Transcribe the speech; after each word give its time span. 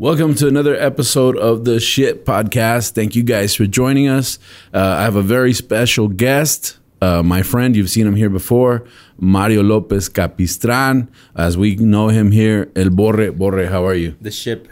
Welcome 0.00 0.34
to 0.36 0.48
another 0.48 0.74
episode 0.76 1.36
of 1.36 1.66
the 1.66 1.78
Shit 1.78 2.24
Podcast. 2.24 2.92
Thank 2.92 3.14
you 3.14 3.22
guys 3.22 3.54
for 3.54 3.66
joining 3.66 4.08
us. 4.08 4.38
Uh, 4.72 4.78
I 4.78 5.02
have 5.02 5.14
a 5.14 5.20
very 5.20 5.52
special 5.52 6.08
guest, 6.08 6.78
uh, 7.02 7.22
my 7.22 7.42
friend. 7.42 7.76
You've 7.76 7.90
seen 7.90 8.06
him 8.06 8.16
here 8.16 8.30
before, 8.30 8.86
Mario 9.18 9.62
Lopez 9.62 10.08
Capistran, 10.08 11.08
as 11.36 11.58
we 11.58 11.76
know 11.76 12.08
him 12.08 12.32
here. 12.32 12.72
El 12.74 12.88
Borre. 12.88 13.30
Borre, 13.30 13.66
how 13.66 13.84
are 13.84 13.94
you? 13.94 14.16
The 14.22 14.30
ship. 14.30 14.68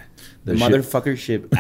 The, 0.49 0.55
The 0.55 0.61
motherfucker 0.61 1.17
ship. 1.17 1.53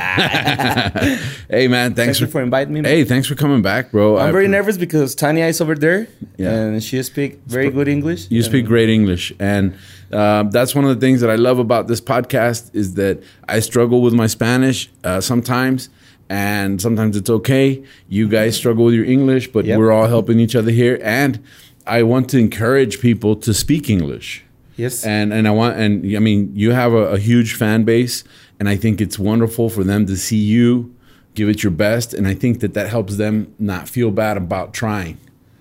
Hey, 1.50 1.66
man, 1.68 1.94
thanks, 1.94 2.18
Thank 2.18 2.20
you 2.20 2.26
for 2.32 2.42
inviting 2.42 2.74
me. 2.74 2.80
man. 2.82 2.90
Hey, 2.90 3.04
thanks 3.04 3.26
for 3.26 3.34
coming 3.34 3.62
back, 3.62 3.90
bro. 3.90 4.18
I'm 4.18 4.28
I- 4.28 4.32
very 4.32 4.48
nervous 4.48 4.76
because 4.76 5.14
Tanya 5.14 5.44
is 5.46 5.60
over 5.60 5.74
there 5.74 6.06
Yeah. 6.36 6.50
and 6.52 6.82
she 6.82 7.02
speaks 7.02 7.36
very 7.46 7.70
good 7.70 7.88
English. 7.88 8.26
You 8.30 8.42
speak 8.42 8.66
great 8.66 8.88
English, 8.88 9.32
and 9.38 9.74
uh, 10.12 10.44
that's 10.44 10.74
one 10.74 10.84
of 10.84 10.90
the 10.94 11.00
things 11.06 11.20
that 11.20 11.30
I 11.30 11.36
love 11.36 11.58
about 11.58 11.88
this 11.88 12.00
podcast 12.00 12.70
is 12.74 12.94
that 12.94 13.22
I 13.48 13.60
struggle 13.60 14.00
with 14.02 14.14
my 14.14 14.26
Spanish 14.26 14.90
uh, 15.04 15.20
sometimes, 15.20 15.88
and 16.28 16.80
sometimes 16.80 17.16
it's 17.16 17.30
okay. 17.30 17.82
You 18.08 18.28
guys 18.28 18.56
struggle 18.56 18.84
with 18.86 18.94
your 18.94 19.04
English, 19.04 19.48
but 19.52 19.64
Yep. 19.64 19.78
we're 19.78 19.92
all 19.92 20.06
helping 20.06 20.38
each 20.40 20.54
other 20.56 20.70
here, 20.70 20.98
and 21.02 21.38
I 21.86 22.02
want 22.02 22.28
to 22.30 22.38
encourage 22.38 23.00
people 23.00 23.36
to 23.36 23.54
speak 23.54 23.88
English. 23.90 24.44
Yes. 24.78 25.04
And 25.04 25.32
and 25.32 25.46
I 25.46 25.50
want 25.50 25.76
and 25.76 26.16
I 26.16 26.20
mean 26.20 26.50
you 26.54 26.70
have 26.70 26.94
a, 26.94 27.14
a 27.16 27.18
huge 27.18 27.54
fan 27.54 27.84
base, 27.84 28.24
and 28.58 28.68
I 28.68 28.76
think 28.76 29.00
it's 29.00 29.18
wonderful 29.18 29.68
for 29.68 29.84
them 29.84 30.06
to 30.06 30.16
see 30.16 30.36
you 30.38 30.94
give 31.34 31.48
it 31.48 31.62
your 31.62 31.72
best, 31.72 32.14
and 32.14 32.26
I 32.26 32.34
think 32.34 32.60
that 32.60 32.72
that 32.74 32.88
helps 32.88 33.16
them 33.16 33.54
not 33.58 33.88
feel 33.88 34.10
bad 34.10 34.36
about 34.36 34.72
trying 34.72 35.18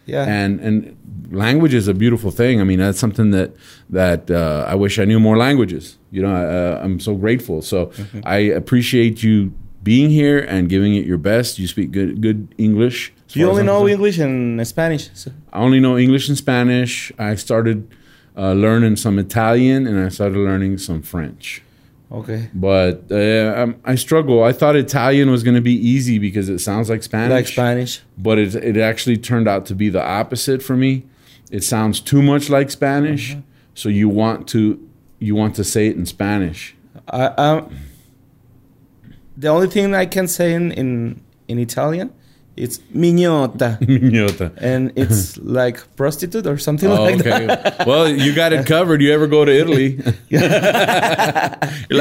yeah. 0.08 0.26
and 0.26 0.60
and 0.60 0.98
language 1.32 1.74
is 1.74 1.88
a 1.88 1.94
beautiful 1.94 2.32
thing. 2.32 2.60
I 2.60 2.64
mean, 2.64 2.80
that's 2.80 3.00
something 3.00 3.32
that 3.32 3.52
that 3.90 4.32
uh, 4.32 4.66
I 4.68 4.76
wish 4.76 4.98
I 4.98 5.06
knew 5.06 5.20
more 5.20 5.38
languages. 5.38 5.98
You 6.10 6.24
know, 6.24 6.34
uh, 6.34 6.82
I'm 6.84 7.00
so 7.00 7.14
grateful. 7.16 7.62
So 7.62 7.92
I 8.24 8.38
appreciate 8.38 9.22
you 9.22 9.54
being 9.84 10.10
here 10.10 10.40
and 10.40 10.70
giving 10.70 10.96
it 10.96 11.06
your 11.06 11.18
best. 11.18 11.60
You 11.60 11.68
speak 11.68 11.92
good 11.92 12.22
good 12.22 12.56
English. 12.58 13.14
you 13.34 13.48
only 13.50 13.64
know. 13.64 13.88
English 13.88 14.18
and 14.18 14.66
Spanish. 14.66 15.10
So. 15.14 15.32
I 15.54 15.60
only 15.60 15.80
know 15.80 15.98
English 15.98 16.30
and 16.30 16.38
Spanish. 16.38 17.12
I 17.20 17.36
started 17.36 17.88
uh, 18.38 18.54
learning 18.54 18.96
some 18.98 19.18
Italian 19.20 19.88
and 19.88 20.00
I 20.00 20.10
started 20.10 20.38
learning 20.38 20.78
some 20.78 21.02
French. 21.02 21.62
Okay. 22.12 22.50
But 22.54 23.04
uh, 23.12 23.54
um, 23.64 23.76
I 23.84 23.96
struggle. 23.96 24.44
I 24.44 24.54
thought 24.54 24.76
Italian 24.78 25.30
was 25.30 25.44
going 25.44 25.56
to 25.56 25.62
be 25.62 25.74
easy 25.74 26.20
because 26.20 26.48
it 26.48 26.60
sounds 26.60 26.90
like 26.90 27.04
Spanish 27.04 27.32
Like 27.34 27.48
Spanish. 27.48 28.02
but 28.18 28.38
it 28.38 28.56
it 28.56 28.78
actually 28.78 29.18
turned 29.18 29.48
out 29.48 29.66
to 29.66 29.76
be 29.76 29.90
the 29.90 30.02
opposite 30.02 30.62
for 30.64 30.78
me. 30.78 31.04
It 31.52 31.64
sounds 31.64 32.00
too 32.00 32.22
much 32.22 32.50
like 32.50 32.70
Spanish, 32.72 33.32
Uh-huh. 33.34 33.42
so 33.74 33.90
you 33.90 34.08
want 34.08 34.48
to 34.50 34.80
you 35.20 35.36
want 35.36 35.56
to 35.56 35.64
say 35.64 35.88
it 35.88 35.96
in 35.98 36.06
Spanish. 36.06 36.76
I, 37.10 37.26
um, 37.26 37.70
the 39.36 39.48
only 39.50 39.68
thing 39.68 39.94
I 39.94 40.06
can 40.06 40.28
say 40.28 40.54
in, 40.54 40.72
in, 40.72 41.22
in 41.48 41.60
Italian 41.60 42.12
it's 42.58 42.80
mignota. 42.92 43.78
Mignota. 43.88 44.52
and 44.58 44.92
it's 44.96 45.38
like 45.38 45.78
prostitute 45.96 46.46
or 46.48 46.58
something 46.58 46.90
Oh, 46.92 47.04
like 47.04 47.20
okay. 47.20 47.46
that. 47.48 47.86
well, 47.88 48.10
you 48.10 48.34
got 48.34 48.52
it 48.54 48.66
covered. 48.66 49.02
You 49.02 49.14
ever 49.14 49.28
go 49.28 49.46
to 49.46 49.52
Italy? 49.52 50.00
You're 50.30 50.42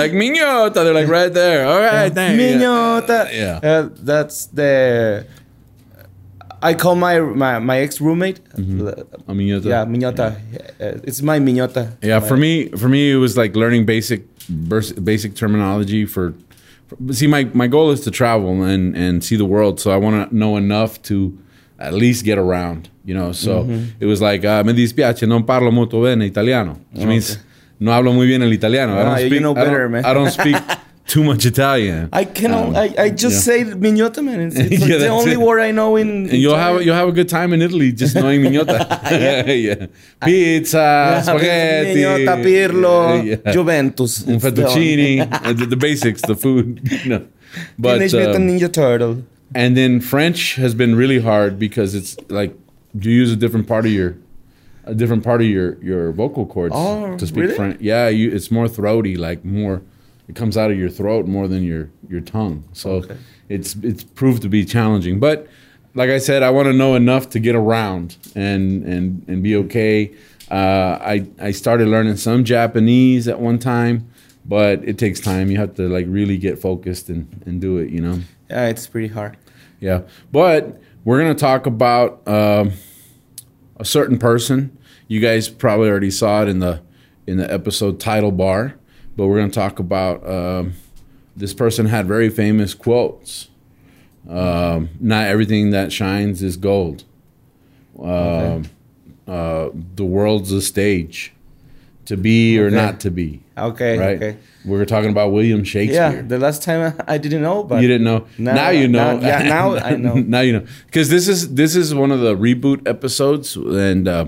like 0.03 0.12
mignota. 0.12 0.83
They're 0.84 0.94
like 0.94 1.09
right 1.09 1.33
there. 1.33 1.67
All 1.67 1.78
right, 1.81 2.12
thanks. 2.12 2.37
Mignota. 2.37 3.28
Yeah. 3.33 3.61
Uh, 3.62 3.89
that's 3.93 4.47
the. 4.47 5.27
I 6.62 6.75
call 6.75 6.94
my 6.97 7.21
my, 7.21 7.59
my 7.59 7.78
ex 7.81 8.00
roommate. 8.00 8.41
A 8.56 9.34
mignota. 9.34 9.69
Yeah, 9.69 9.84
mignota. 9.84 10.37
Uh, 10.81 10.99
it's 11.05 11.21
my 11.23 11.38
mignota. 11.38 11.93
Yeah, 12.03 12.19
My- 12.19 12.27
for 12.28 12.37
me, 12.37 12.69
for 12.71 12.88
me, 12.88 13.12
it 13.12 13.17
was 13.17 13.37
like 13.37 13.55
learning 13.55 13.84
basic, 13.84 14.25
basic 15.05 15.34
terminology 15.37 16.06
for. 16.06 16.34
See, 17.11 17.27
my, 17.27 17.45
my 17.53 17.67
goal 17.67 17.91
is 17.91 18.01
to 18.03 18.11
travel 18.11 18.63
and 18.63 18.95
and 18.97 19.23
see 19.25 19.37
the 19.37 19.45
world, 19.45 19.81
so 19.81 19.91
I 19.91 19.97
want 19.97 20.31
to 20.31 20.37
know 20.37 20.57
enough 20.57 21.01
to 21.03 21.37
at 21.79 21.93
least 21.95 22.25
get 22.25 22.39
around, 22.39 22.89
you 23.05 23.15
know. 23.15 23.33
So 23.33 23.65
Mm-hmm. 23.65 23.85
it 24.01 24.07
was 24.07 24.21
like, 24.21 24.45
uh, 24.45 24.63
me 24.65 24.73
dispiace, 24.73 25.27
non 25.27 25.45
parlo 25.45 25.71
molto 25.73 26.01
bene 26.01 26.25
italiano, 26.27 26.79
which 26.93 27.05
means 27.07 27.39
no 27.81 27.91
hablo 27.91 28.13
muy 28.15 28.27
bien 28.27 28.43
el 28.43 28.53
italiano. 28.53 28.93
I 28.95 29.05
don't 29.05 29.21
you 29.21 29.27
speak. 29.27 29.43
I 29.45 29.53
better, 29.55 29.89
man. 29.89 30.05
I 30.05 30.15
don't 30.15 30.31
speak 30.31 30.57
too 31.06 31.22
much 31.22 31.47
Italian. 31.47 32.09
I 32.12 32.25
can 32.25 32.53
Um, 32.53 32.75
I, 32.77 32.93
I 32.99 33.11
just 33.11 33.47
yeah. 33.47 33.55
say 33.55 33.65
mignota, 33.65 34.22
man. 34.22 34.41
It's, 34.41 34.56
it's 34.56 34.87
Yeah, 34.91 34.99
the 34.99 35.09
only 35.09 35.33
it. 35.33 35.41
word 35.41 35.61
I 35.61 35.71
know 35.71 35.97
in. 35.97 36.09
And 36.31 36.33
you'll 36.33 36.56
have 36.56 36.83
you'll 36.83 36.97
have 37.03 37.09
a 37.09 37.12
good 37.12 37.28
time 37.28 37.53
in 37.53 37.62
Italy 37.62 37.93
just 37.93 38.15
knowing 38.17 38.43
mignota. 38.43 38.77
yeah. 39.11 39.50
yeah. 39.53 39.87
Pizza, 40.25 41.21
spaghetti, 41.25 41.94
Mignota, 41.94 42.37
Pirlo. 42.43 43.53
Juventus. 43.53 44.27
un 44.27 44.39
the 44.39 44.50
fettuccine, 44.50 45.28
uh, 45.33 45.53
the, 45.53 45.67
the 45.67 45.77
basics, 45.77 46.22
the 46.22 46.34
food. 46.34 46.81
No. 47.06 47.19
But 47.78 47.94
Teenage 47.99 48.12
Mutant 48.15 48.37
um, 48.37 48.49
Ninja 48.49 48.71
Turtle. 48.73 49.23
and 49.55 49.77
then 49.77 50.00
French 50.00 50.56
has 50.56 50.75
been 50.75 50.94
really 50.97 51.21
hard 51.21 51.59
because 51.59 51.94
it's 51.94 52.17
like 52.28 52.53
you 53.00 53.11
use 53.23 53.31
a 53.33 53.37
different 53.37 53.67
part 53.69 53.87
of 53.87 53.93
your 53.93 54.17
a 54.84 54.94
different 54.94 55.23
part 55.25 55.41
of 55.41 55.47
your 55.47 55.69
your 55.83 56.12
vocal 56.12 56.44
cords 56.47 56.75
Oh, 56.77 57.17
to 57.17 57.27
speak 57.27 57.43
really? 57.44 57.55
French. 57.55 57.81
Yeah, 57.81 58.09
you 58.09 58.31
it's 58.37 58.50
more 58.50 58.69
throaty, 58.69 59.17
like 59.17 59.44
more 59.44 59.83
it 60.28 60.34
comes 60.34 60.56
out 60.56 60.70
of 60.70 60.78
your 60.78 60.88
throat 60.91 61.26
more 61.26 61.48
than 61.48 61.62
your 61.62 61.91
your 62.09 62.20
tongue. 62.20 62.64
So 62.72 62.91
Okay. 62.97 63.16
it's 63.48 63.76
it's 63.82 64.03
proved 64.04 64.42
to 64.42 64.48
be 64.48 64.64
challenging, 64.64 65.19
but 65.20 65.47
like 65.94 66.10
I 66.10 66.19
said, 66.19 66.42
I 66.42 66.50
want 66.50 66.66
to 66.66 66.72
know 66.75 66.94
enough 66.94 67.31
to 67.31 67.38
get 67.41 67.54
around 67.54 68.16
and 68.34 68.84
and 68.84 69.25
and 69.28 69.42
be 69.42 69.56
okay. 69.56 70.12
Uh, 70.50 70.98
I 71.00 71.26
I 71.41 71.50
started 71.53 71.88
learning 71.88 72.16
some 72.16 72.44
Japanese 72.44 73.26
at 73.28 73.41
one 73.41 73.59
time, 73.59 74.09
but 74.44 74.84
it 74.87 74.98
takes 74.98 75.20
time. 75.20 75.50
You 75.50 75.56
have 75.59 75.75
to 75.76 75.88
like 75.88 76.06
really 76.09 76.37
get 76.38 76.58
focused 76.58 77.08
and 77.08 77.26
and 77.47 77.60
do 77.60 77.78
it. 77.78 77.91
You 77.91 78.00
know. 78.00 78.20
Yeah, 78.50 78.69
it's 78.69 78.87
pretty 78.87 79.08
hard. 79.08 79.37
Yeah, 79.81 80.03
but 80.32 80.81
we're 81.04 81.19
gonna 81.19 81.34
talk 81.34 81.66
about 81.66 82.26
um, 82.28 82.72
a 83.78 83.84
certain 83.84 84.19
person. 84.19 84.76
You 85.08 85.20
guys 85.20 85.48
probably 85.48 85.88
already 85.88 86.10
saw 86.10 86.43
it 86.43 86.48
in 86.48 86.58
the 86.60 86.81
in 87.26 87.38
the 87.38 87.53
episode 87.53 87.98
title 87.98 88.31
bar, 88.32 88.75
but 89.16 89.27
we're 89.27 89.38
gonna 89.38 89.50
talk 89.50 89.78
about 89.78 90.28
um, 90.28 90.75
this 91.37 91.54
person 91.54 91.87
had 91.87 92.06
very 92.06 92.28
famous 92.31 92.75
quotes. 92.75 93.49
Um, 94.28 94.88
Not 95.00 95.27
everything 95.28 95.71
that 95.71 95.93
shines 95.93 96.43
is 96.43 96.56
gold. 96.56 97.04
Um, 98.00 98.65
uh, 99.26 99.71
the 99.94 100.05
world's 100.05 100.53
a 100.53 100.60
stage, 100.60 101.32
to 102.05 102.16
be 102.16 102.59
or 102.59 102.66
Okay. 102.66 102.76
not 102.76 103.00
to 103.00 103.10
be. 103.10 103.41
Okay, 103.59 103.99
Right. 103.99 104.16
okay. 104.16 104.37
We 104.65 104.72
were 104.76 104.84
talking 104.84 105.10
about 105.10 105.32
William 105.32 105.65
Shakespeare. 105.65 106.12
Yeah, 106.16 106.22
the 106.22 106.38
last 106.38 106.62
time 106.62 106.94
I 107.09 107.19
didn't 107.19 107.43
know, 107.43 107.65
but 107.65 107.81
you 107.82 107.88
didn't 107.88 108.05
know. 108.05 108.26
Now, 108.38 108.55
Now- 108.55 108.71
you 108.71 108.87
know. 108.88 109.16
now- 109.19 109.26
yeah, 109.26 109.43
now 109.49 109.76
I 109.76 109.97
know. 110.05 110.15
now 110.15 110.41
you 110.41 110.53
know. 110.53 110.65
Because 110.87 111.09
this 111.09 111.26
is 111.28 111.55
this 111.55 111.75
is 111.75 111.94
one 111.94 112.10
of 112.12 112.21
the 112.21 112.37
reboot 112.37 112.87
episodes, 112.87 113.56
and 113.56 114.06
uh, 114.06 114.26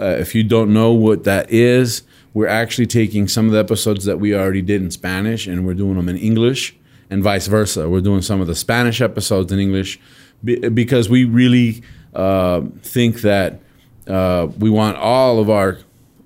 uh, 0.00 0.16
if 0.20 0.34
you 0.34 0.44
don't 0.44 0.72
know 0.72 0.92
what 0.92 1.24
that 1.24 1.50
is, 1.50 2.02
we're 2.38 2.46
actually 2.46 2.86
taking 2.86 3.26
some 3.26 3.46
of 3.46 3.52
the 3.52 3.58
episodes 3.58 4.04
that 4.04 4.20
we 4.20 4.32
already 4.32 4.62
did 4.62 4.80
in 4.80 4.92
Spanish, 4.92 5.48
and 5.48 5.66
we're 5.66 5.74
doing 5.74 5.96
them 5.96 6.08
in 6.08 6.16
English, 6.16 6.76
and 7.10 7.20
vice 7.20 7.48
versa. 7.48 7.88
We're 7.88 8.00
doing 8.00 8.22
some 8.22 8.40
of 8.40 8.46
the 8.46 8.54
Spanish 8.54 9.00
episodes 9.00 9.50
in 9.50 9.58
English 9.58 9.98
be- 10.44 10.68
because 10.68 11.08
we 11.08 11.24
really 11.24 11.82
uh, 12.14 12.60
think 12.80 13.22
that 13.22 13.58
uh, 14.06 14.46
we 14.56 14.70
want 14.70 14.96
all 14.98 15.40
of 15.40 15.50
our 15.50 15.78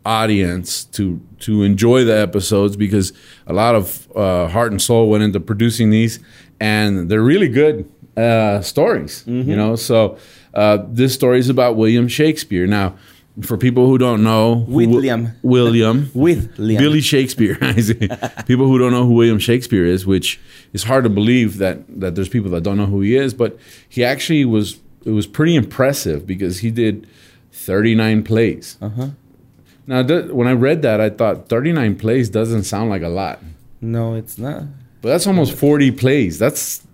audience 0.04 0.84
to 0.84 1.18
to 1.38 1.62
enjoy 1.62 2.04
the 2.04 2.18
episodes 2.20 2.76
because 2.76 3.14
a 3.46 3.54
lot 3.54 3.74
of 3.74 4.06
uh, 4.14 4.48
heart 4.48 4.70
and 4.70 4.82
soul 4.82 5.08
went 5.08 5.24
into 5.24 5.40
producing 5.40 5.88
these, 5.88 6.20
and 6.60 7.08
they're 7.08 7.22
really 7.22 7.48
good 7.48 7.90
uh, 8.18 8.60
stories. 8.60 9.24
You 9.26 9.56
know, 9.56 9.76
so 9.76 10.18
uh, 10.52 10.76
this 10.88 11.14
story 11.14 11.38
is 11.38 11.48
about 11.48 11.76
William 11.76 12.06
Shakespeare. 12.06 12.66
Now, 12.66 12.98
for 13.40 13.56
people 13.56 13.86
who 13.86 13.96
don't 13.96 14.22
know, 14.22 14.64
who- 14.66 14.72
William. 14.88 15.32
William, 15.42 16.10
with 16.14 16.56
Liam. 16.58 16.78
Billy 16.78 17.00
Shakespeare. 17.00 17.54
People 18.46 18.66
who 18.66 18.78
don't 18.78 18.92
know 18.92 19.06
who 19.06 19.14
William 19.14 19.38
Shakespeare 19.38 19.86
is, 19.86 20.04
which 20.06 20.38
is 20.74 20.82
hard 20.84 21.04
to 21.04 21.10
believe 21.10 21.56
that 21.58 21.78
that 22.00 22.14
there's 22.14 22.28
people 22.28 22.50
that 22.50 22.62
don't 22.62 22.76
know 22.76 22.86
who 22.86 23.00
he 23.00 23.16
is, 23.16 23.32
but 23.34 23.58
he 23.88 24.04
actually 24.04 24.44
was. 24.44 24.78
It 25.04 25.10
was 25.10 25.26
pretty 25.26 25.56
impressive 25.56 26.26
because 26.26 26.58
he 26.60 26.70
did 26.70 27.08
39 27.52 28.22
plays. 28.22 28.76
Uh-huh. 28.80 29.08
Now, 29.86 30.02
th- 30.04 30.26
when 30.30 30.46
I 30.46 30.52
read 30.52 30.82
that, 30.82 31.00
I 31.00 31.10
thought 31.10 31.48
39 31.48 31.96
plays 31.96 32.28
doesn't 32.30 32.62
sound 32.64 32.88
like 32.90 33.02
a 33.02 33.08
lot, 33.08 33.40
No, 33.80 34.14
it's 34.14 34.38
not. 34.38 34.62
but 35.00 35.08
that's 35.08 35.26
almost 35.26 35.54
40 35.58 35.90
plays. 35.92 36.38
That's 36.38 36.86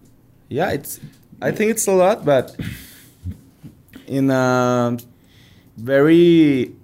Yeah, 0.48 0.70
it's. 0.70 1.00
I 1.42 1.50
think 1.50 1.70
it's 1.72 1.86
a 1.86 1.92
lot, 1.92 2.24
but 2.24 2.56
in 4.06 4.30
a 4.30 4.96
very, 5.78 6.74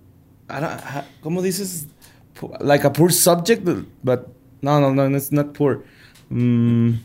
I 0.48 0.60
don't, 0.60 0.80
¿cómo 1.22 1.42
dices? 1.42 1.86
Like 2.60 2.84
a 2.84 2.90
poor 2.90 3.10
subject, 3.10 3.64
but 4.02 4.28
no, 4.62 4.80
no, 4.80 4.92
no, 4.92 5.14
it's 5.16 5.32
not 5.32 5.54
poor. 5.54 5.82
Mm, 6.30 6.96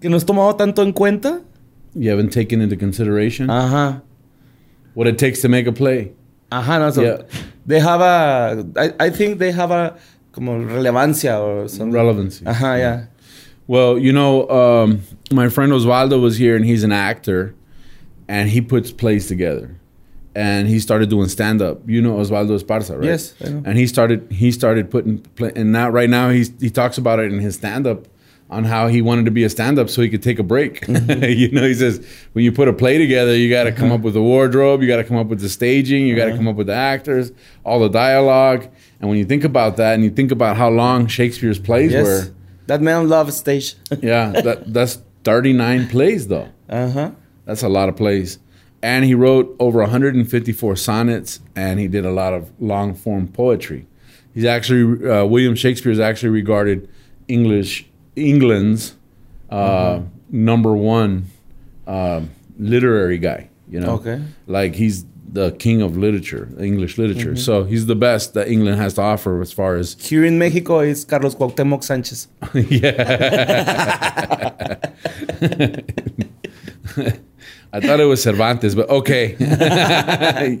que 0.00 0.08
no 0.10 0.16
es 0.16 0.24
tomado 0.24 0.56
tanto 0.56 0.82
en 0.82 0.92
cuenta. 0.92 1.42
You 1.94 2.10
haven't 2.10 2.30
taken 2.30 2.60
into 2.60 2.76
consideration 2.76 3.48
Ajá. 3.48 4.02
what 4.94 5.06
it 5.06 5.18
takes 5.18 5.40
to 5.42 5.48
make 5.48 5.66
a 5.66 5.72
play. 5.72 6.12
Ajá, 6.50 6.78
no, 6.80 6.90
so 6.90 7.02
Yeah. 7.02 7.22
they 7.66 7.80
have 7.80 8.00
a, 8.00 8.66
I, 8.76 9.06
I 9.06 9.10
think 9.10 9.38
they 9.38 9.52
have 9.52 9.70
a, 9.70 9.96
como 10.32 10.58
relevancia 10.58 11.38
or 11.40 11.68
something. 11.68 11.92
Relevancy. 11.92 12.44
Ajá, 12.44 12.78
yeah. 12.78 13.06
Well, 13.66 13.98
you 13.98 14.12
know, 14.12 14.48
um, 14.50 15.00
my 15.32 15.48
friend 15.48 15.72
Osvaldo 15.72 16.20
was 16.20 16.36
here, 16.36 16.54
and 16.56 16.64
he's 16.64 16.84
an 16.84 16.92
actor, 16.92 17.54
and 18.28 18.50
he 18.50 18.60
puts 18.60 18.90
plays 18.90 19.26
together, 19.26 19.76
and 20.34 20.68
he 20.68 20.78
started 20.80 21.08
doing 21.10 21.28
stand 21.28 21.62
up. 21.62 21.80
You 21.88 22.00
know 22.02 22.14
Osvaldo 22.16 22.58
Esparza, 22.60 22.96
right? 22.96 23.04
Yes, 23.04 23.34
I 23.44 23.48
know. 23.50 23.62
And 23.64 23.78
he 23.78 23.86
started 23.86 24.30
he 24.30 24.50
started 24.52 24.90
putting 24.90 25.18
play, 25.18 25.52
and 25.56 25.72
now 25.72 25.88
right 25.90 26.10
now 26.10 26.30
he's 26.30 26.52
he 26.60 26.70
talks 26.70 26.98
about 26.98 27.18
it 27.20 27.32
in 27.32 27.38
his 27.40 27.54
stand 27.56 27.86
up 27.86 28.06
on 28.50 28.62
how 28.64 28.88
he 28.88 29.00
wanted 29.00 29.24
to 29.24 29.30
be 29.30 29.42
a 29.42 29.48
stand 29.48 29.78
up 29.78 29.88
so 29.88 30.02
he 30.02 30.08
could 30.08 30.22
take 30.22 30.38
a 30.38 30.42
break. 30.42 30.82
Mm-hmm. 30.82 31.24
you 31.40 31.50
know, 31.50 31.62
he 31.66 31.74
says 31.74 32.06
when 32.34 32.44
you 32.44 32.52
put 32.52 32.68
a 32.68 32.72
play 32.74 32.98
together, 32.98 33.34
you 33.34 33.48
got 33.48 33.64
to 33.64 33.72
come 33.72 33.86
Uh-huh. 33.86 33.94
up 33.94 34.00
with 34.02 34.14
the 34.14 34.22
wardrobe, 34.22 34.82
you 34.82 34.86
got 34.88 34.98
to 34.98 35.04
come 35.04 35.16
up 35.16 35.28
with 35.28 35.40
the 35.40 35.48
staging, 35.48 36.06
you 36.06 36.14
got 36.14 36.26
to 36.26 36.36
come 36.36 36.46
up 36.46 36.54
with 36.56 36.66
the 36.66 36.74
actors, 36.74 37.32
all 37.64 37.80
the 37.80 37.88
dialogue. 37.88 38.68
And 39.00 39.08
when 39.08 39.18
you 39.18 39.24
think 39.24 39.44
about 39.44 39.76
that, 39.78 39.94
and 39.94 40.04
you 40.04 40.10
think 40.10 40.30
about 40.30 40.56
how 40.58 40.68
long 40.68 41.06
Shakespeare's 41.06 41.58
plays 41.58 41.92
Yes. 41.92 42.04
were. 42.04 42.34
That 42.66 42.80
man 42.82 43.08
loves 43.08 43.36
stage. 43.36 43.76
Yeah, 44.00 44.30
that, 44.32 44.72
that's 44.72 44.98
39 45.24 45.88
plays, 45.88 46.28
though. 46.28 46.48
uh-huh. 46.68 47.10
That's 47.46 47.62
a 47.62 47.68
lot 47.68 47.88
of 47.88 47.96
plays. 47.96 48.38
And 48.84 49.06
he 49.06 49.14
wrote 49.14 49.56
over 49.58 49.80
154 49.80 50.76
sonnets, 50.76 51.40
and 51.56 51.80
he 51.80 51.88
did 51.88 52.04
a 52.04 52.10
lot 52.12 52.34
of 52.34 52.52
long 52.60 52.94
form 52.94 53.28
poetry. 53.28 53.86
He's 54.34 54.44
actually, 54.44 55.08
uh, 55.08 55.24
William 55.24 55.54
Shakespeare 55.54 55.90
is 55.90 55.98
actually 55.98 56.28
regarded 56.28 56.86
English, 57.26 57.86
England's 58.14 58.94
uh, 59.48 60.00
number 60.28 60.74
one 60.74 61.28
uh, 61.86 62.20
literary 62.58 63.16
guy, 63.16 63.48
you 63.70 63.80
know? 63.80 63.94
Okay. 63.94 64.22
Like 64.46 64.74
he's 64.74 65.06
the 65.32 65.52
king 65.52 65.80
of 65.80 65.96
literature, 65.96 66.50
English 66.60 66.98
literature. 66.98 67.36
So 67.36 67.64
he's 67.64 67.86
the 67.86 67.96
best 67.96 68.34
that 68.34 68.48
England 68.48 68.76
has 68.76 68.92
to 68.94 69.00
offer 69.00 69.40
as 69.40 69.50
far 69.50 69.76
as 69.76 69.94
Here 69.98 70.26
in 70.26 70.38
Mexico 70.38 70.80
is 70.80 71.06
Carlos 71.06 71.34
Cuauhtémoc 71.34 71.80
Sánchez. 71.88 72.28
I 77.74 77.80
thought 77.80 77.98
it 77.98 78.04
was 78.04 78.22
Cervantes, 78.22 78.76
but 78.76 78.88
okay. 78.88 79.36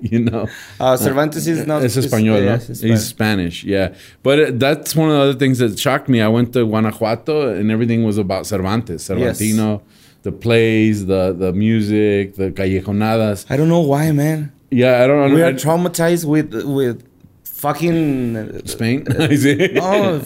you 0.02 0.18
know. 0.18 0.48
Uh, 0.80 0.96
Cervantes 0.96 1.46
is 1.46 1.64
not. 1.64 1.84
It's 1.84 1.96
Espanol, 1.96 2.40
no? 2.40 2.44
yes, 2.44 2.68
it's 2.68 2.80
He's 2.80 3.06
Spanish, 3.06 3.62
yeah. 3.62 3.94
But 4.24 4.38
it, 4.40 4.58
that's 4.58 4.96
one 4.96 5.10
of 5.10 5.14
the 5.14 5.22
other 5.22 5.38
things 5.38 5.58
that 5.58 5.78
shocked 5.78 6.08
me. 6.08 6.20
I 6.20 6.26
went 6.26 6.52
to 6.54 6.66
Guanajuato 6.66 7.54
and 7.54 7.70
everything 7.70 8.02
was 8.02 8.18
about 8.18 8.46
Cervantes, 8.46 9.08
Cervantino, 9.08 9.82
the 10.22 10.32
plays, 10.32 11.06
the 11.06 11.32
the 11.32 11.52
music, 11.52 12.34
the 12.34 12.50
callejonadas. 12.50 13.46
I 13.48 13.56
don't 13.58 13.68
know 13.68 13.80
why, 13.92 14.10
man. 14.10 14.52
Yeah, 14.72 15.04
I 15.04 15.06
don't 15.06 15.28
know. 15.28 15.34
We 15.36 15.42
are 15.42 15.52
traumatized 15.52 16.24
with 16.24 16.52
with 16.64 17.06
fucking. 17.44 18.36
uh, 18.36 18.66
Spain. 18.66 19.06
Is 19.30 19.44
it? 19.44 19.74
No, 19.74 20.20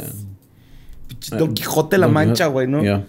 Don 1.37 1.55
Quixote 1.55 1.99
La 1.99 2.09
Mancha, 2.09 2.45
güey, 2.45 2.67
no? 2.67 2.81
Yeah. 2.81 3.03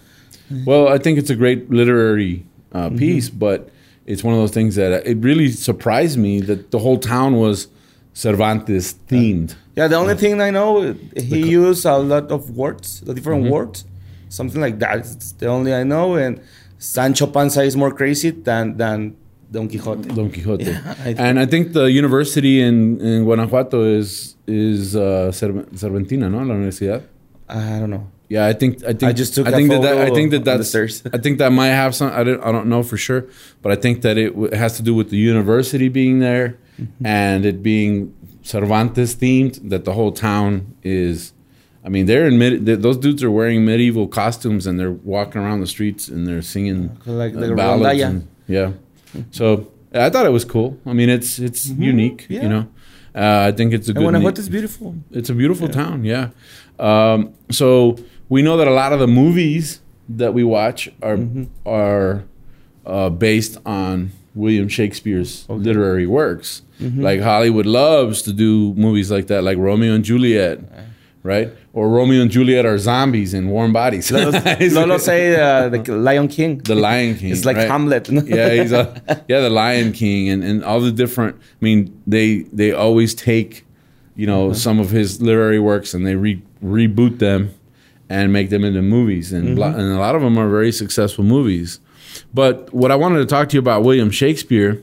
Well, 0.66 0.88
I 0.88 0.98
think 0.98 1.18
it's 1.18 1.30
a 1.30 1.36
great 1.36 1.70
literary 1.70 2.44
uh, 2.72 2.88
Mm-hmm. 2.88 2.98
piece, 2.98 3.28
but 3.30 3.68
it's 4.06 4.22
one 4.24 4.34
of 4.34 4.40
those 4.40 4.50
things 4.52 4.74
that 4.76 5.06
it 5.06 5.18
really 5.18 5.50
surprised 5.50 6.18
me 6.18 6.40
that 6.40 6.70
the 6.70 6.78
whole 6.78 6.98
town 6.98 7.36
was 7.36 7.68
Cervantes 8.14 8.94
themed. 9.08 9.54
Yeah, 9.76 9.88
the 9.88 9.96
only 9.96 10.14
thing 10.16 10.40
I 10.40 10.50
know, 10.50 10.94
he 11.16 11.48
used 11.50 11.84
a 11.86 11.96
lot 11.96 12.30
of 12.30 12.50
words, 12.56 13.00
the 13.00 13.14
different 13.14 13.50
words, 13.50 13.84
something 14.28 14.60
like 14.60 14.78
that. 14.80 14.98
It's 14.98 15.32
the 15.32 15.46
only 15.46 15.72
I 15.74 15.84
know. 15.84 16.16
And 16.16 16.40
Sancho 16.78 17.26
Panza 17.26 17.62
is 17.62 17.76
more 17.76 17.92
crazy 17.92 18.30
than 18.30 18.76
than 18.76 19.16
Don 19.50 19.68
Quixote. 19.68 20.08
Don 20.08 20.30
Quixote. 20.30 20.64
Yeah, 20.64 20.94
I- 21.04 21.14
and 21.18 21.38
I 21.38 21.46
think 21.46 21.72
the 21.72 21.84
university 21.90 22.60
in, 22.60 23.00
in 23.00 23.24
Guanajuato 23.24 23.84
is 23.84 24.34
is 24.46 24.96
uh, 24.96 25.30
Cerv- 25.32 25.66
Cervantina, 25.74 26.30
no? 26.30 26.38
La 26.42 26.54
universidad. 26.54 27.02
I 27.48 27.78
don't 27.80 27.90
know. 27.90 28.06
Yeah, 28.34 28.46
I 28.46 28.54
think 28.60 28.72
I 28.84 28.92
think 28.98 29.02
I 29.10 29.12
just 29.12 29.34
took 29.34 29.46
I 29.48 29.50
think 29.50 29.68
that, 29.70 29.82
that 29.82 29.98
I 30.08 30.10
think 30.16 30.30
that 30.30 30.44
that's. 30.44 30.72
I 31.16 31.18
think 31.18 31.38
that 31.38 31.50
might 31.60 31.74
have 31.82 31.92
some. 31.98 32.10
I 32.12 32.22
don't 32.26 32.40
I 32.48 32.50
don't 32.52 32.68
know 32.74 32.82
for 32.90 32.96
sure, 32.96 33.22
but 33.62 33.70
I 33.72 33.76
think 33.84 34.02
that 34.02 34.16
it 34.24 34.30
w- 34.40 34.54
has 34.62 34.72
to 34.78 34.82
do 34.88 34.94
with 34.94 35.08
the 35.10 35.18
university 35.32 35.88
being 35.88 36.20
there 36.20 36.48
Mm-hmm. 36.80 37.06
and 37.06 37.44
it 37.44 37.58
being 37.62 38.14
Cervantes 38.42 39.14
themed. 39.16 39.54
That 39.70 39.84
the 39.84 39.92
whole 39.98 40.12
town 40.12 40.50
is. 40.82 41.32
I 41.84 41.88
mean, 41.94 42.06
they're 42.06 42.26
in 42.30 42.38
mid. 42.38 42.52
they- 42.66 42.76
Those 42.86 42.98
dudes 42.98 43.22
are 43.24 43.30
wearing 43.40 43.64
medieval 43.66 44.06
costumes 44.06 44.66
and 44.66 44.78
they're 44.78 44.96
walking 45.16 45.40
around 45.42 45.60
the 45.60 45.66
streets 45.76 46.08
and 46.08 46.26
they're 46.26 46.42
singing 46.54 46.78
Like 47.06 47.34
uh, 47.34 47.54
ballads. 47.54 48.00
and- 48.02 48.28
yeah. 48.46 48.72
So 49.32 49.44
I 49.92 50.08
thought 50.10 50.24
it 50.30 50.32
was 50.38 50.44
cool. 50.44 50.78
I 50.86 50.92
mean, 50.98 51.10
it's 51.10 51.38
it's 51.38 51.62
unique. 51.68 52.20
Mm-hmm. 52.22 52.32
Yeah. 52.34 52.42
You 52.44 52.48
know, 52.54 52.64
uh, 53.22 53.48
I 53.48 53.52
think 53.56 53.72
it's 53.74 53.88
a 53.88 53.90
And 53.90 53.98
good. 53.98 54.04
Guanajuato 54.04 54.30
neat- 54.36 54.38
is 54.44 54.48
beautiful. 54.48 54.94
it's 55.18 55.30
a 55.30 55.34
beautiful 55.34 55.68
town, 55.68 56.04
yeah. 56.04 56.28
Um, 56.78 57.34
so 57.50 57.96
we 58.30 58.40
know 58.40 58.56
that 58.56 58.66
a 58.66 58.72
lot 58.72 58.94
of 58.94 59.00
the 59.00 59.06
movies 59.06 59.80
that 60.08 60.32
we 60.32 60.42
watch 60.42 60.88
are 61.02 61.18
are 61.66 62.24
uh, 62.86 63.10
based 63.10 63.58
on 63.66 64.12
William 64.34 64.68
Shakespeare's 64.68 65.46
literary 65.48 66.06
works. 66.06 66.62
Like 66.80 67.20
Hollywood 67.20 67.66
loves 67.66 68.22
to 68.22 68.32
do 68.32 68.72
movies 68.72 69.10
like 69.10 69.26
that, 69.26 69.44
like 69.44 69.58
Romeo 69.58 69.92
and 69.92 70.02
Juliet, 70.02 70.60
right? 71.22 71.50
Or 71.74 71.90
Romeo 71.90 72.22
and 72.22 72.30
Juliet 72.30 72.64
are 72.64 72.78
zombies 72.78 73.34
in 73.34 73.50
warm 73.50 73.72
bodies. 73.72 74.10
Lolo 74.10 74.96
say 75.10 75.38
uh, 75.38 75.68
the 75.68 75.92
Lion 76.08 76.26
King. 76.26 76.58
the 76.58 76.74
Lion 76.74 77.16
King. 77.16 77.32
It's 77.32 77.44
like 77.44 77.58
right? 77.58 77.68
Hamlet. 77.68 78.08
yeah, 78.26 78.50
he's 78.54 78.72
a 78.72 79.02
yeah, 79.28 79.40
the 79.40 79.50
Lion 79.50 79.92
King 79.92 80.30
and, 80.30 80.42
and 80.42 80.64
all 80.64 80.80
the 80.80 80.90
different. 80.90 81.36
I 81.36 81.64
mean, 81.64 82.02
they 82.06 82.44
they 82.50 82.72
always 82.72 83.14
take, 83.14 83.66
you 84.16 84.26
know, 84.26 84.54
some 84.54 84.80
of 84.80 84.90
his 84.90 85.20
literary 85.20 85.58
works 85.60 85.92
and 85.92 86.06
they 86.06 86.16
re, 86.16 86.42
reboot 86.64 87.18
them, 87.18 87.54
and 88.10 88.30
make 88.30 88.50
them 88.50 88.62
into 88.64 88.82
movies, 88.82 89.32
and 89.32 89.56
blo- 89.56 89.68
and 89.68 89.92
a 89.92 89.98
lot 89.98 90.14
of 90.14 90.20
them 90.20 90.36
are 90.36 90.50
very 90.50 90.72
successful 90.72 91.24
movies. 91.24 91.80
But 92.34 92.74
what 92.74 92.90
I 92.90 92.96
wanted 92.96 93.20
to 93.20 93.26
talk 93.26 93.48
to 93.50 93.54
you 93.54 93.60
about 93.60 93.82
William 93.82 94.10
Shakespeare, 94.10 94.82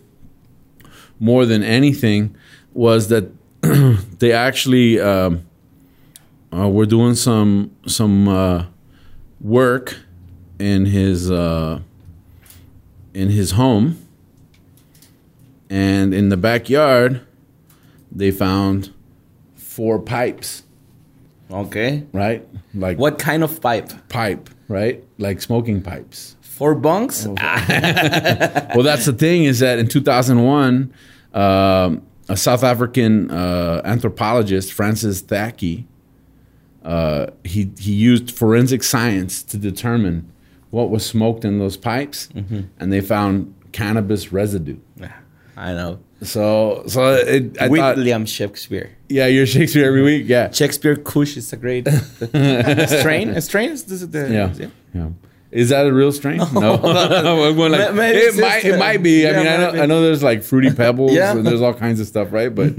more 1.20 1.46
than 1.46 1.62
anything, 1.62 2.36
was 2.74 3.10
that 3.10 3.32
they 3.62 4.32
actually 4.32 5.00
um, 5.00 5.46
uh, 6.52 6.68
were 6.68 6.88
doing 6.88 7.14
some 7.14 7.76
some 7.86 8.28
uh, 8.28 8.66
work 9.40 9.98
in 10.58 10.86
his. 10.88 11.30
Uh, 11.30 11.82
in 13.18 13.30
his 13.32 13.52
home 13.52 13.98
and 15.72 16.14
in 16.14 16.30
the 16.30 16.38
backyard 16.38 17.20
they 18.12 18.30
found 18.30 18.94
four 19.56 19.98
pipes 19.98 20.62
okay. 21.52 22.06
right? 22.14 22.48
Like 22.74 22.98
What 22.98 23.20
kind 23.20 23.44
of 23.44 23.62
pipe? 23.62 23.92
pipe 24.10 24.50
right? 24.68 25.04
Like 25.18 25.42
smoking 25.42 25.82
pipes. 25.82 26.36
Four 26.42 26.76
bunks? 26.76 27.26
well 27.28 27.38
that's 28.84 29.06
the 29.06 29.14
thing 29.14 29.44
is 29.44 29.60
that 29.60 29.80
in 29.80 29.88
2001 29.88 30.92
um, 31.34 32.02
a 32.30 32.36
south 32.36 32.64
african 32.64 33.30
uh, 33.30 33.82
anthropologist 33.86 34.74
Francis 34.74 35.22
Thackeray 35.22 35.86
uh, 36.84 37.28
he, 37.44 37.70
he 37.78 37.92
used 37.94 38.32
forensic 38.32 38.82
science 38.82 39.44
to 39.44 39.58
determine 39.58 40.32
what 40.72 40.90
was 40.90 41.06
smoked 41.06 41.46
in 41.46 41.60
those 41.60 41.78
pipes 41.78 42.30
and 42.80 42.92
they 42.92 43.02
found 43.02 43.54
cannabis 43.72 44.32
residue 44.34 44.78
I 45.58 45.74
know. 45.74 46.00
So, 46.22 46.84
so 46.88 47.14
it, 47.14 47.58
I 47.62 47.68
thought, 47.68 47.98
William 47.98 48.26
Shakespeare. 48.26 48.90
yeah, 49.10 49.28
you're 49.28 49.46
Shakespeare 49.46 49.86
every 49.86 50.02
week, 50.04 50.24
yeah, 50.28 50.52
Shakespeare 50.52 50.96
Kush 50.96 51.38
is 51.38 51.52
a 51.54 51.58
great 51.58 51.88
strain. 52.88 53.30
A 53.30 53.42
strain 53.42 53.70
is 53.72 53.84
this 53.86 54.02
the 54.02 54.30
yeah, 54.30 54.68
yeah. 54.94 55.10
Is 55.50 55.70
that 55.70 55.88
a 55.88 55.94
real 55.94 56.12
strain? 56.12 56.38
No, 56.54 56.74
I'm 56.84 57.58
like, 57.58 57.94
maybe 58.02 58.18
it 58.20 58.36
might, 58.40 58.66
it 58.66 58.78
might 58.78 59.02
be. 59.02 59.28
I 59.28 59.32
mean, 59.32 59.48
I 59.48 59.58
know. 59.58 59.70
I 59.84 59.86
know 59.86 60.02
there's 60.02 60.22
like 60.22 60.44
fruity 60.44 60.72
pebbles 60.72 61.14
Yeah. 61.14 61.32
and 61.32 61.46
there's 61.48 61.62
all 61.62 61.74
kinds 61.74 62.00
of 62.00 62.08
stuff, 62.08 62.34
right? 62.34 62.54
But, 62.54 62.76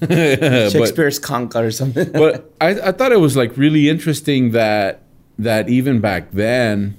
but, 0.00 0.70
Shakespeare's 0.72 1.20
conker 1.20 1.62
or 1.66 1.70
something. 1.70 2.10
but 2.12 2.52
I, 2.60 2.68
I 2.88 2.92
thought 2.92 3.12
it 3.12 3.20
was 3.20 3.36
like 3.36 3.56
really 3.56 3.88
interesting 3.88 4.52
that 4.52 5.02
that 5.38 5.68
even 5.68 6.00
back 6.00 6.30
then, 6.32 6.98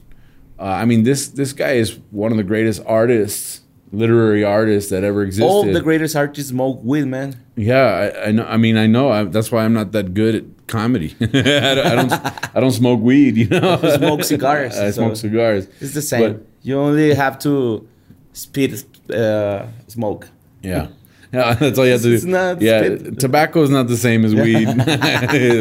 uh, 0.60 0.64
I 0.66 0.86
mean, 0.86 1.04
this 1.04 1.30
this 1.30 1.52
guy 1.54 1.72
is 1.72 1.98
one 2.12 2.32
of 2.32 2.38
the 2.38 2.44
greatest 2.44 2.82
artists, 2.86 3.61
literary 3.92 4.44
artists 4.44 4.90
that 4.90 5.04
ever 5.04 5.24
existed. 5.24 5.48
All 5.48 5.64
the 5.64 5.82
greatest 5.82 6.16
artists 6.16 6.50
smoke 6.50 6.80
weed, 6.84 7.06
man. 7.06 7.36
Yeah, 7.56 8.12
I, 8.16 8.28
I 8.28 8.32
know. 8.32 8.46
I 8.46 8.58
mean, 8.58 8.78
I 8.78 8.88
know. 8.88 9.10
I, 9.10 9.24
that's 9.26 9.52
why 9.52 9.66
I'm 9.66 9.74
not 9.74 9.92
that 9.92 10.14
good 10.14 10.36
at 10.36 10.44
comedy. 10.68 11.16
I, 11.22 11.26
don't, 11.26 11.86
I 11.86 11.96
don't. 11.96 12.56
I 12.56 12.60
don't 12.60 12.72
smoke 12.72 13.02
weed. 13.02 13.38
You 13.38 13.48
know, 13.48 13.78
smoke 13.98 14.24
cigars, 14.24 14.78
I 14.78 14.92
so- 14.92 15.04
smoke 15.04 15.16
cigars. 15.18 15.68
It's 15.80 15.94
the 15.94 16.02
same. 16.02 16.34
But- 16.34 16.46
you 16.64 16.78
only 16.78 17.14
have 17.16 17.40
to 17.40 17.88
spit 18.34 18.86
uh, 19.12 19.66
smoke. 19.88 20.30
Yeah. 20.62 20.90
Yeah, 21.34 21.54
that's 21.54 21.80
all 21.80 21.86
you 21.86 21.94
have 21.94 22.02
to 22.02 22.20
do. 22.20 22.28
Not 22.28 22.62
yeah, 22.62 22.84
spit. 22.84 23.20
tobacco 23.20 23.64
is 23.64 23.70
not 23.70 23.88
the 23.88 23.96
same 23.96 24.26
as 24.26 24.36
weed, 24.36 24.68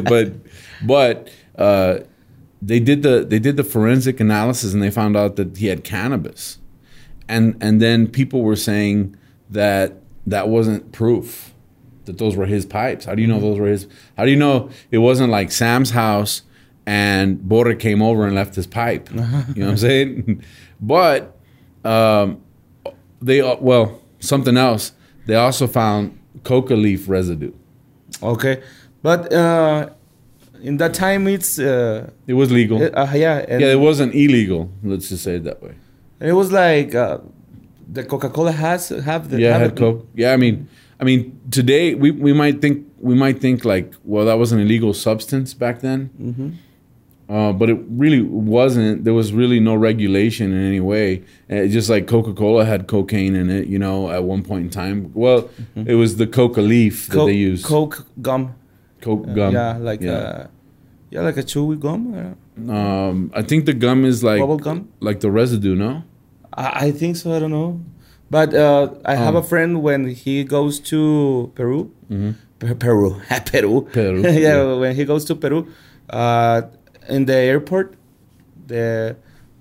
but 0.04 0.32
but 0.84 1.30
uh, 1.56 2.00
they 2.60 2.80
did 2.80 3.02
the 3.02 3.24
they 3.24 3.38
did 3.38 3.56
the 3.56 3.62
forensic 3.64 4.18
analysis 4.18 4.74
and 4.74 4.82
they 4.82 4.90
found 4.90 5.16
out 5.16 5.36
that 5.36 5.56
he 5.58 5.66
had 5.68 5.84
cannabis, 5.84 6.58
and 7.30 7.56
and 7.60 7.80
then 7.80 8.06
people 8.08 8.40
were 8.42 8.56
saying 8.56 9.16
that 9.50 9.88
that 10.26 10.48
wasn't 10.48 10.92
proof 10.92 11.54
that 12.04 12.18
those 12.18 12.34
were 12.36 12.46
his 12.46 12.64
pipes. 12.66 13.04
How 13.06 13.14
do 13.14 13.22
you 13.22 13.28
know 13.28 13.40
those 13.40 13.58
were 13.58 13.68
his? 13.68 13.86
How 14.16 14.24
do 14.24 14.30
you 14.30 14.36
know 14.36 14.68
it 14.90 14.98
wasn't 14.98 15.30
like 15.30 15.50
Sam's 15.52 15.90
house 15.90 16.42
and 16.86 17.40
Borre 17.48 17.74
came 17.74 18.02
over 18.02 18.26
and 18.26 18.34
left 18.34 18.54
his 18.54 18.66
pipe? 18.66 19.08
You 19.14 19.16
know 19.16 19.66
what 19.66 19.70
I'm 19.70 19.76
saying? 19.76 20.42
But 20.80 21.36
um, 21.84 22.40
they 23.22 23.40
uh, 23.40 23.56
well 23.60 24.00
something 24.18 24.56
else. 24.56 24.92
They 25.26 25.36
also 25.36 25.66
found 25.66 26.18
coca 26.44 26.74
leaf 26.74 27.08
residue. 27.08 27.52
Okay, 28.22 28.62
but 29.02 29.32
uh, 29.32 29.90
in 30.62 30.78
that 30.78 30.94
time 30.94 31.28
it's 31.28 31.58
uh, 31.58 32.08
It 32.26 32.34
was 32.34 32.50
legal. 32.50 32.78
uh, 32.82 33.12
yeah, 33.14 33.44
and 33.48 33.60
yeah, 33.60 33.72
it 33.72 33.80
wasn't 33.80 34.14
illegal. 34.14 34.70
Let's 34.82 35.08
just 35.10 35.22
say 35.24 35.34
it 35.36 35.44
that 35.44 35.62
way. 35.62 35.74
It 36.20 36.32
was 36.32 36.52
like 36.52 36.94
uh, 36.94 37.18
the 37.92 38.04
Coca 38.04 38.28
Cola 38.30 38.52
has 38.52 38.88
have 38.90 39.30
the 39.30 39.40
Yeah, 39.40 39.52
have 39.52 39.60
had 39.62 39.76
coke. 39.76 40.06
Yeah, 40.14 40.32
I 40.32 40.36
mean, 40.36 40.68
I 41.00 41.04
mean, 41.04 41.38
today 41.50 41.94
we, 41.94 42.10
we 42.10 42.32
might 42.32 42.60
think 42.60 42.86
we 43.00 43.14
might 43.14 43.40
think 43.40 43.64
like, 43.64 43.94
well, 44.04 44.24
that 44.26 44.34
was 44.38 44.52
an 44.52 44.60
illegal 44.60 44.92
substance 44.94 45.54
back 45.54 45.80
then. 45.80 46.10
Mhm. 46.20 46.52
Uh, 47.28 47.52
but 47.52 47.70
it 47.70 47.78
really 47.88 48.20
wasn't. 48.22 49.04
There 49.04 49.14
was 49.14 49.32
really 49.32 49.60
no 49.60 49.76
regulation 49.76 50.52
in 50.52 50.66
any 50.66 50.80
way. 50.80 51.22
Uh, 51.48 51.66
just 51.66 51.88
like 51.88 52.08
Coca 52.08 52.32
Cola 52.34 52.64
had 52.64 52.88
cocaine 52.88 53.36
in 53.36 53.48
it, 53.50 53.68
you 53.68 53.78
know, 53.78 54.10
at 54.10 54.24
one 54.24 54.42
point 54.42 54.64
in 54.64 54.70
time. 54.70 55.12
Well, 55.14 55.48
it 55.76 55.94
was 55.94 56.16
the 56.16 56.26
coca 56.26 56.60
leaf 56.60 57.06
that 57.06 57.14
Co- 57.14 57.26
they 57.26 57.34
used. 57.34 57.64
Coke 57.64 58.04
gum. 58.20 58.54
Coke 59.00 59.26
Uh, 59.28 59.32
gum. 59.34 59.52
yeah, 59.54 59.76
like 59.78 60.00
yeah. 60.02 60.10
Uh, 60.12 60.46
yeah, 61.10 61.20
like 61.22 61.36
a 61.36 61.44
chewy 61.44 61.78
gum. 61.78 62.34
Um, 62.68 63.30
I 63.34 63.42
think 63.42 63.64
the 63.64 63.74
gum 63.74 64.04
is 64.04 64.22
like 64.24 64.40
bubble 64.40 64.58
gum. 64.58 64.88
like 65.00 65.20
the 65.20 65.30
residue. 65.30 65.76
No. 65.76 66.02
I, 66.54 66.86
I 66.86 66.90
think 66.92 67.16
so. 67.16 67.32
I 67.34 67.38
don't 67.38 67.50
know, 67.50 67.80
but 68.30 68.54
uh, 68.54 68.90
I 69.04 69.14
have 69.14 69.34
Um. 69.36 69.42
a 69.42 69.42
friend 69.42 69.82
when 69.82 70.08
he 70.08 70.44
goes 70.44 70.80
to 70.90 71.50
Peru. 71.54 71.90
Mhm. 72.10 72.34
Pe- 72.58 72.74
Peru, 72.74 73.16
Peru. 73.46 73.82
Peru, 73.92 74.20
yeah, 74.26 74.30
yeah. 74.38 74.74
when 74.74 74.94
he 74.94 75.04
goes 75.04 75.24
to 75.26 75.34
Peru, 75.34 75.66
uh, 76.10 76.62
in 77.08 77.24
the 77.24 77.34
airport, 77.36 77.94
the 78.66 79.16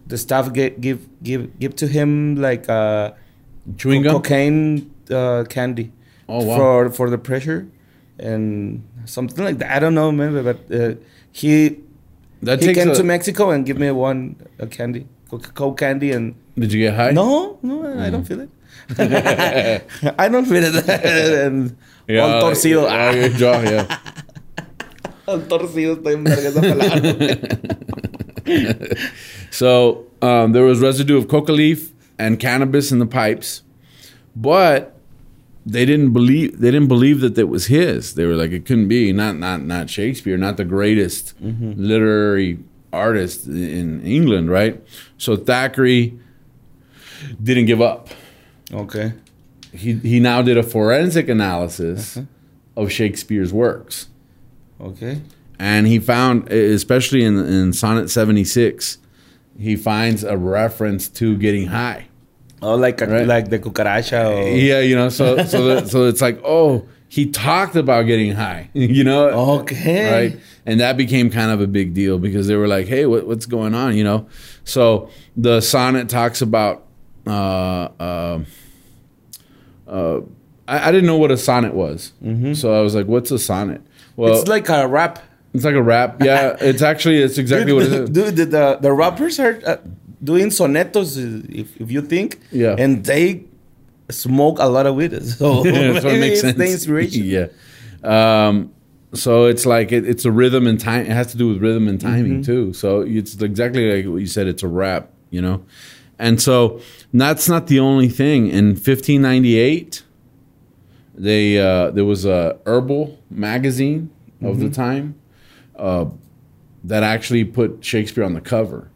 the 0.07 0.17
staff 0.17 0.51
get, 0.53 0.81
give 0.81 1.07
give 1.23 1.57
give 1.59 1.75
to 1.77 1.87
him 1.87 2.35
like 2.35 2.67
uh, 2.69 3.11
Chewing 3.77 4.03
co- 4.03 4.13
gum. 4.13 4.21
cocaine 4.21 4.91
uh, 5.11 5.43
candy 5.49 5.91
Oh 6.27 6.43
wow. 6.43 6.57
for 6.57 6.89
for 6.89 7.09
the 7.09 7.17
pressure 7.17 7.67
and 8.19 8.83
something 9.05 9.43
like 9.43 9.57
that. 9.59 9.71
I 9.75 9.79
don't 9.79 9.93
know, 9.95 10.11
maybe, 10.11 10.41
but 10.41 10.59
uh, 10.73 10.95
he 11.31 11.79
that 12.43 12.61
he 12.61 12.73
came 12.73 12.89
a- 12.91 12.95
to 12.95 13.03
Mexico 13.03 13.51
and 13.51 13.65
give 13.65 13.77
me 13.77 13.91
one 13.91 14.35
a 14.59 14.67
candy, 14.67 15.07
coca 15.29 15.51
cola 15.51 15.75
candy, 15.75 16.11
and 16.11 16.35
Did 16.59 16.73
you 16.73 16.79
get 16.81 16.95
high? 16.95 17.11
no, 17.11 17.59
no, 17.61 17.99
I 17.99 18.09
don't 18.09 18.25
feel 18.25 18.39
it. 18.41 18.49
I 20.17 20.27
don't 20.29 20.45
feel 20.45 20.63
it. 20.63 20.89
and 21.45 21.77
Yeah, 22.07 22.21
all 22.25 22.41
torcido. 22.43 22.83
yeah, 22.89 23.11
your 23.13 23.29
jaw, 23.29 23.61
yeah. 23.61 23.97
all 25.27 25.39
torcido, 25.41 25.95
estoy 25.95 26.13
en 26.15 26.27
esa 26.27 26.59
palabra. 26.59 27.99
So 29.51 30.05
um, 30.21 30.51
there 30.53 30.63
was 30.63 30.79
residue 30.79 31.17
of 31.17 31.27
coca 31.27 31.51
leaf 31.51 31.91
and 32.17 32.39
cannabis 32.39 32.91
in 32.91 32.99
the 32.99 33.05
pipes, 33.05 33.63
but 34.35 34.95
they 35.65 35.85
didn't 35.85 36.13
believe 36.13 36.59
they 36.59 36.71
didn't 36.71 36.87
believe 36.87 37.21
that 37.21 37.35
that 37.35 37.47
was 37.47 37.67
his. 37.67 38.15
They 38.15 38.25
were 38.25 38.35
like, 38.35 38.51
it 38.51 38.65
couldn't 38.65 38.87
be. 38.87 39.11
Not 39.13 39.37
not 39.37 39.61
not 39.61 39.89
Shakespeare, 39.89 40.37
not 40.37 40.57
the 40.57 40.65
greatest 40.65 41.35
literary 41.41 42.59
artist 42.91 43.45
in 43.45 44.01
England, 44.03 44.49
right? 44.49 44.81
So 45.17 45.35
Thackeray 45.35 46.17
didn't 47.41 47.65
give 47.65 47.81
up. 47.81 48.09
okay. 48.73 49.13
He 49.73 49.93
he 49.93 50.19
now 50.19 50.41
did 50.41 50.57
a 50.57 50.63
forensic 50.63 51.29
analysis 51.29 52.17
uh-huh. 52.17 52.25
of 52.81 52.91
Shakespeare's 52.91 53.53
works. 53.53 54.07
Okay. 54.81 55.21
and 55.59 55.85
he 55.87 55.99
found 55.99 56.49
especially 56.51 57.23
in, 57.25 57.37
in 57.37 57.73
sonnet 57.73 58.09
76 58.09 58.97
he 59.59 59.75
finds 59.75 60.23
a 60.23 60.37
reference 60.37 61.09
to 61.09 61.35
getting 61.37 61.67
high 61.67 62.07
Oh, 62.61 62.75
like 62.75 63.01
a, 63.01 63.07
Right. 63.07 63.27
like 63.27 63.49
the 63.49 63.59
cucaracha. 63.59 64.37
Or, 64.37 64.47
yeah 64.55 64.79
you 64.79 64.95
know 64.95 65.09
so 65.09 65.43
so 65.43 65.65
the, 65.81 65.85
so 65.93 66.05
it's 66.05 66.21
like 66.21 66.39
oh 66.45 66.87
he 67.09 67.25
talked 67.29 67.75
about 67.75 68.03
getting 68.03 68.31
high 68.31 68.69
you 68.73 69.03
know 69.03 69.27
Okay. 69.59 70.11
right 70.31 70.39
and 70.65 70.79
that 70.79 70.95
became 70.95 71.29
kind 71.29 71.51
of 71.51 71.59
a 71.59 71.67
big 71.67 71.93
deal 71.93 72.17
because 72.19 72.47
they 72.47 72.55
were 72.55 72.67
like 72.69 72.87
hey 72.87 73.05
what, 73.05 73.27
what's 73.27 73.45
going 73.45 73.75
on 73.75 73.97
you 73.97 74.03
know 74.05 74.25
so 74.63 75.09
the 75.35 75.59
sonnet 75.59 76.07
talks 76.07 76.41
about 76.41 76.85
uh, 77.27 77.89
uh, 77.99 78.39
uh, 79.87 80.21
I, 80.67 80.89
I 80.89 80.91
didn't 80.91 81.05
know 81.07 81.17
what 81.17 81.31
a 81.31 81.37
sonnet 81.37 81.73
was 81.73 82.13
so 82.53 82.73
i 82.73 82.81
was 82.81 82.95
like 82.95 83.07
what's 83.07 83.31
a 83.31 83.39
sonnet 83.39 83.81
well 84.15 84.37
it's 84.37 84.47
like 84.47 84.69
a 84.69 84.87
rap. 84.87 85.19
it's 85.53 85.65
like 85.65 85.75
a 85.75 85.81
rap 85.81 86.21
yeah 86.23 86.55
it's 86.61 86.81
actually 86.81 87.17
it's 87.21 87.37
exactly 87.37 87.73
what 87.73 87.83
it 87.83 87.91
is 87.93 88.09
Dude, 88.09 88.35
the, 88.51 88.77
the, 88.81 88.91
rappers 88.93 89.39
are 89.39 89.59
uh, 89.65 89.77
doing 90.23 90.47
sonetos, 90.49 91.17
if, 91.49 91.79
if 91.79 91.89
you 91.91 92.01
think. 92.01 92.39
Yeah. 92.51 92.75
And 92.77 93.05
they 93.05 93.45
smoke 94.09 94.59
a 94.59 94.65
lot 94.67 94.85
of 94.85 94.95
weed. 94.95 95.13
So, 95.23 95.65
Yeah, 95.65 95.71
it 95.97 96.03
maybe 96.03 96.19
makes 96.19 96.33
it's 96.33 96.41
sense. 96.41 96.57
the 96.57 96.71
inspiration. 96.71 97.23
yeah. 97.25 97.47
Um, 98.03 98.73
so 99.13 99.45
it's 99.45 99.65
like 99.65 99.91
it, 99.93 100.05
it's 100.07 100.25
a 100.25 100.31
rhythm 100.31 100.67
and 100.67 100.77
time. 100.79 101.05
It 101.05 101.11
has 101.11 101.27
to 101.31 101.37
do 101.37 101.47
with 101.47 101.61
rhythm 101.61 101.87
and 101.87 101.99
timing 102.01 102.41
Mm-hmm. 102.41 102.51
too. 102.51 102.73
So 102.73 103.01
it's 103.01 103.41
exactly 103.41 103.89
like 103.95 104.11
what 104.11 104.17
you 104.17 104.27
said. 104.27 104.47
It's 104.47 104.61
a 104.63 104.67
rap, 104.67 105.09
you 105.29 105.41
know. 105.41 105.63
And 106.19 106.41
so 106.41 106.81
that's 107.13 107.49
not 107.49 107.67
the 107.67 107.79
only 107.79 108.07
thing. 108.09 108.47
In 108.49 108.69
1598, 108.75 110.03
they 111.15 111.59
uh, 111.59 111.91
there 111.91 112.05
was 112.05 112.25
a 112.25 112.57
herbal 112.65 113.17
magazine 113.29 114.09
of 114.41 114.55
Mm-hmm. 114.55 114.61
the 114.61 114.69
time 114.69 115.15
uh, 115.75 116.05
that 116.85 117.03
actually 117.03 117.43
put 117.43 117.83
Shakespeare 117.83 118.23
on 118.23 118.33
the 118.33 118.39
cover 118.41 118.89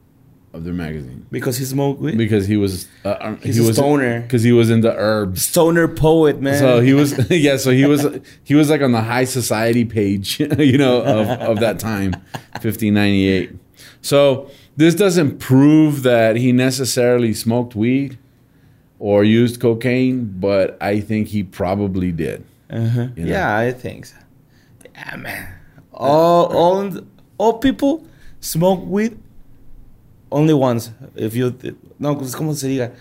of 0.54 0.64
their 0.64 0.74
magazine 0.74 1.26
Because 1.32 1.58
he 1.58 1.66
smoked 1.66 2.00
weed. 2.00 2.18
because 2.18 2.46
he 2.48 2.56
was 2.56 2.88
uh, 3.04 3.36
He's 3.42 3.56
he 3.58 3.64
a 3.64 3.68
was 3.68 3.76
stoner. 3.76 4.22
because 4.22 4.44
he 4.44 4.54
was 4.54 4.70
into 4.70 4.94
herbs. 4.96 5.42
Stoner 5.42 5.88
poet, 5.90 6.40
man. 6.40 6.60
So 6.60 6.80
he 6.80 6.94
was, 6.94 7.18
yeah. 7.30 7.58
So 7.58 7.72
he 7.72 7.86
was, 7.86 8.06
he 8.46 8.54
was 8.56 8.70
like 8.70 8.82
on 8.82 8.92
the 8.94 9.02
high 9.02 9.26
society 9.26 9.84
page, 9.84 10.40
you 10.60 10.78
know, 10.78 11.02
of, 11.02 11.28
of 11.42 11.60
that 11.60 11.80
time, 11.80 12.12
1598. 12.62 13.52
So 14.02 14.50
this 14.76 14.96
doesn't 14.96 15.40
prove 15.40 16.04
that 16.04 16.36
he 16.36 16.52
necessarily 16.52 17.34
smoked 17.34 17.76
weed 17.76 18.18
or 19.00 19.24
used 19.24 19.60
cocaine, 19.60 20.34
but 20.40 20.78
I 20.82 21.00
think 21.00 21.28
he 21.30 21.44
probably 21.44 22.12
did. 22.12 22.44
Uh-huh. 22.70 23.08
You 23.16 23.26
know? 23.26 23.32
Yeah, 23.32 23.58
I 23.58 23.72
think 23.72 24.06
so. 24.06 24.16
Yeah, 24.94 25.16
man. 25.18 25.54
All 25.94 26.46
all 26.46 26.92
all 27.38 27.54
people 27.60 28.06
smoke 28.40 28.84
weed 28.86 29.18
only 30.32 30.54
once. 30.54 30.92
If 31.16 31.36
you 31.36 31.56
no, 32.00 32.16
pues, 32.16 32.34
¿cómo 32.36 32.56
se 32.56 32.68
diga? 32.68 32.92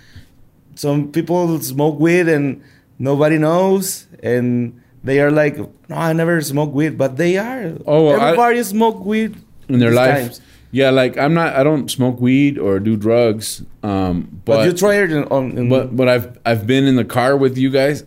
Some 0.75 1.11
people 1.13 1.61
smoke 1.61 1.99
weed 1.99 2.29
and 2.29 2.63
nobody 2.99 3.39
knows, 3.39 4.07
and 4.23 4.81
they 5.05 5.21
are 5.21 5.31
like, 5.31 5.57
no, 5.89 5.97
I 5.97 6.13
never 6.13 6.41
smoke 6.43 6.73
weed, 6.75 6.97
but 6.99 7.17
they 7.17 7.37
are. 7.39 7.73
Oh, 7.87 8.07
well, 8.07 8.21
I- 8.21 8.25
everybody 8.31 8.63
smoke 8.63 9.05
weed 9.05 9.37
in 9.69 9.79
their 9.79 9.91
these 9.91 9.97
life. 9.97 10.15
times. 10.25 10.41
Yeah, 10.73 10.91
like 10.91 11.17
I'm 11.19 11.35
not. 11.35 11.55
I 11.55 11.63
don't 11.63 11.91
smoke 11.91 12.19
weed 12.21 12.59
or 12.59 12.81
do 12.81 12.97
drugs. 12.97 13.63
Um, 13.83 14.41
But, 14.45 14.57
but 14.57 14.67
you 14.67 14.73
try 14.73 14.95
it 14.97 15.13
on. 15.31 15.57
In, 15.59 15.69
but 15.69 15.95
but 15.95 16.09
I've 16.09 16.39
I've 16.47 16.67
been 16.67 16.85
in 16.87 16.97
the 16.97 17.05
car 17.05 17.37
with 17.37 17.59
you 17.59 17.71
guys. 17.71 18.03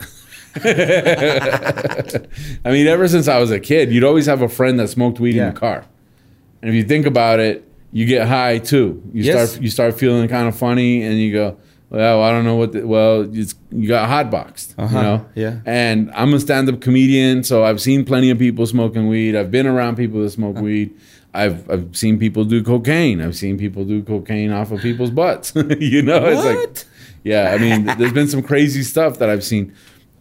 I 2.66 2.72
mean, 2.72 2.88
ever 2.88 3.08
since 3.08 3.28
I 3.28 3.40
was 3.40 3.52
a 3.52 3.60
kid, 3.60 3.92
you'd 3.92 4.04
always 4.04 4.26
have 4.26 4.42
a 4.42 4.50
friend 4.50 4.80
that 4.80 4.88
smoked 4.90 5.20
weed 5.20 5.36
Yeah. 5.36 5.48
in 5.50 5.54
the 5.54 5.60
car. 5.60 5.86
And 6.62 6.70
if 6.70 6.76
you 6.76 6.84
think 6.84 7.06
about 7.06 7.40
it, 7.40 7.68
you 7.92 8.06
get 8.06 8.28
high 8.28 8.58
too. 8.60 9.02
You 9.14 9.24
Yes. 9.24 9.52
start 9.52 9.64
you 9.64 9.70
start 9.70 10.00
feeling 10.00 10.28
kind 10.28 10.48
of 10.48 10.58
funny, 10.58 11.04
and 11.04 11.20
you 11.20 11.32
go, 11.34 11.58
"Well, 11.90 12.22
I 12.24 12.32
don't 12.32 12.44
know 12.46 12.56
what." 12.56 12.72
The, 12.74 12.86
well, 12.86 13.30
it's, 13.34 13.56
you 13.72 13.88
got 13.88 14.10
hotboxed, 14.10 14.74
Uh-huh, 14.78 14.96
you 14.98 15.04
know. 15.04 15.26
yeah. 15.36 15.60
And 15.66 16.12
I'm 16.14 16.34
a 16.34 16.40
stand-up 16.40 16.82
comedian, 16.82 17.44
so 17.44 17.64
I've 17.64 17.82
seen 17.82 18.06
plenty 18.06 18.30
of 18.30 18.38
people 18.40 18.66
smoking 18.66 19.08
weed. 19.08 19.36
I've 19.36 19.52
been 19.52 19.68
around 19.68 19.96
people 19.98 20.22
that 20.24 20.30
smoke 20.32 20.58
weed. 20.58 20.94
I've 21.34 21.70
I've 21.70 21.96
seen 21.96 22.18
people 22.18 22.46
do 22.46 22.64
cocaine. 22.64 23.22
I've 23.22 23.36
seen 23.36 23.58
people 23.58 23.84
do 23.86 24.02
cocaine 24.04 24.52
off 24.52 24.72
of 24.72 24.82
people's 24.82 25.12
butts. 25.12 25.54
you 25.80 26.02
know, 26.02 26.26
it's 26.26 26.44
like 26.46 26.86
yeah, 27.24 27.52
I 27.54 27.58
mean, 27.58 27.86
there's 27.98 28.14
been 28.14 28.28
some 28.28 28.42
crazy 28.44 28.84
stuff 28.84 29.18
that 29.20 29.30
I've 29.30 29.44
seen. 29.44 29.74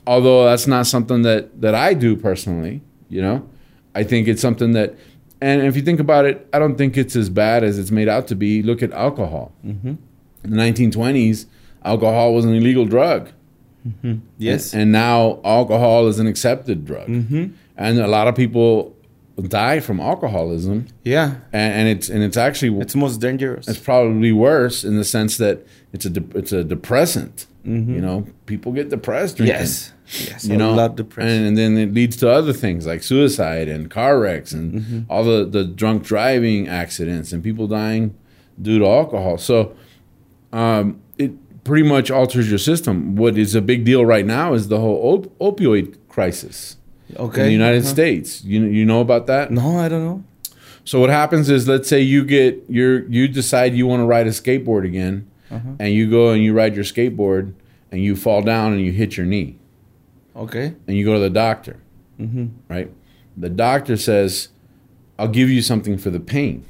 Although 0.06 0.44
that's 0.46 0.66
not 0.66 0.86
something 0.86 1.22
that 1.22 1.60
that 1.60 1.74
I 1.74 1.94
do 1.94 2.16
personally, 2.16 2.82
you 3.08 3.22
know. 3.22 3.48
I 3.94 4.02
think 4.02 4.26
it's 4.26 4.42
something 4.42 4.72
that, 4.72 4.96
and 5.40 5.62
if 5.62 5.76
you 5.76 5.82
think 5.82 6.00
about 6.00 6.24
it, 6.24 6.48
I 6.52 6.58
don't 6.58 6.76
think 6.76 6.96
it's 6.96 7.14
as 7.14 7.28
bad 7.30 7.62
as 7.62 7.78
it's 7.78 7.92
made 7.92 8.08
out 8.08 8.26
to 8.28 8.34
be. 8.34 8.60
Look 8.62 8.82
at 8.82 8.90
alcohol. 8.92 9.52
Mm-hmm. 9.64 9.94
In 10.44 10.50
the 10.50 10.56
1920s, 10.56 11.46
alcohol 11.84 12.34
was 12.34 12.44
an 12.44 12.54
illegal 12.54 12.84
drug. 12.84 13.30
Yes. 14.38 14.72
And, 14.72 14.82
and 14.82 14.92
now 14.92 15.40
alcohol 15.44 16.06
is 16.08 16.18
an 16.18 16.26
accepted 16.26 16.84
drug. 16.84 17.08
Mm-hmm. 17.08 17.46
And 17.76 17.98
a 17.98 18.06
lot 18.06 18.28
of 18.28 18.34
people 18.34 18.96
die 19.48 19.80
from 19.80 20.00
alcoholism. 20.00 20.86
yeah. 21.02 21.36
And, 21.52 21.74
and 21.74 21.88
it's 21.88 22.08
and 22.08 22.22
it's 22.22 22.36
actually 22.36 22.78
It's 22.80 22.94
most 22.94 23.20
dangerous. 23.20 23.66
it's 23.68 23.78
probably 23.78 24.32
worse 24.32 24.84
in 24.84 24.96
the 24.96 25.04
sense 25.04 25.36
that 25.38 25.66
it's 25.92 26.04
a 26.06 26.10
de- 26.10 26.38
it's 26.38 26.52
a 26.52 26.62
depressant. 26.64 27.46
Mhm. 27.66 27.88
You 27.94 28.00
know, 28.00 28.26
people 28.46 28.72
get 28.72 28.90
depressed 28.90 29.38
drinking. 29.38 29.56
yes. 29.58 29.92
Yes. 30.28 30.44
You 30.44 30.54
a 30.54 30.58
know, 30.58 30.78
and, 30.78 31.46
and 31.46 31.56
then 31.56 31.76
it 31.78 31.92
leads 31.94 32.16
to 32.18 32.30
other 32.30 32.52
things 32.52 32.86
like 32.86 33.02
suicide 33.02 33.68
and 33.68 33.90
car 33.90 34.18
wrecks 34.20 34.52
and 34.52 34.74
Mm-hmm. 34.74 34.98
all 35.10 35.24
the, 35.24 35.46
the 35.46 35.64
drunk 35.64 36.04
driving 36.04 36.68
accidents 36.68 37.32
and 37.32 37.42
people 37.42 37.66
dying 37.66 38.14
due 38.60 38.78
to 38.78 38.86
alcohol. 38.86 39.38
So 39.38 39.74
um, 40.54 41.00
it 41.18 41.32
pretty 41.64 41.86
much 41.88 42.10
alters 42.10 42.48
your 42.48 42.58
system. 42.58 43.16
What 43.16 43.36
is 43.36 43.54
a 43.54 43.60
big 43.60 43.84
deal 43.84 44.04
right 44.06 44.24
now 44.26 44.54
is 44.54 44.68
the 44.68 44.78
whole 44.80 44.98
op- 45.40 45.56
opioid 45.56 45.96
crisis 46.08 46.76
okay. 47.16 47.40
in 47.42 47.46
the 47.48 47.52
United 47.52 47.82
Uh-huh. 47.82 47.88
States. 47.96 48.44
You 48.44 48.64
you 48.64 48.84
know 48.84 49.00
about 49.00 49.26
that? 49.26 49.50
No, 49.50 49.78
I 49.78 49.88
don't 49.88 50.04
know. 50.04 50.22
So 50.84 51.00
what 51.00 51.10
happens 51.10 51.48
is, 51.48 51.66
let's 51.66 51.88
say 51.88 52.00
you 52.00 52.24
get 52.24 52.62
your 52.68 53.06
you 53.08 53.26
decide 53.28 53.74
you 53.74 53.86
want 53.86 54.00
to 54.00 54.06
ride 54.06 54.26
a 54.26 54.30
skateboard 54.30 54.84
again, 54.84 55.26
Uh-huh. 55.50 55.70
and 55.80 55.92
you 55.94 56.08
go 56.10 56.30
and 56.30 56.42
you 56.42 56.52
ride 56.52 56.74
your 56.74 56.84
skateboard 56.84 57.52
and 57.90 58.02
you 58.02 58.14
fall 58.16 58.42
down 58.42 58.72
and 58.74 58.80
you 58.82 58.92
hit 58.92 59.16
your 59.16 59.26
knee, 59.26 59.56
Okay. 60.36 60.74
and 60.86 60.96
you 60.96 61.04
go 61.04 61.14
to 61.14 61.20
the 61.20 61.30
doctor, 61.30 61.76
Mm-hmm. 62.20 62.46
right? 62.68 62.90
The 63.36 63.48
doctor 63.48 63.96
says, 63.96 64.48
"I'll 65.18 65.28
give 65.40 65.48
you 65.50 65.62
something 65.62 65.96
for 65.98 66.10
the 66.10 66.20
pain," 66.20 66.64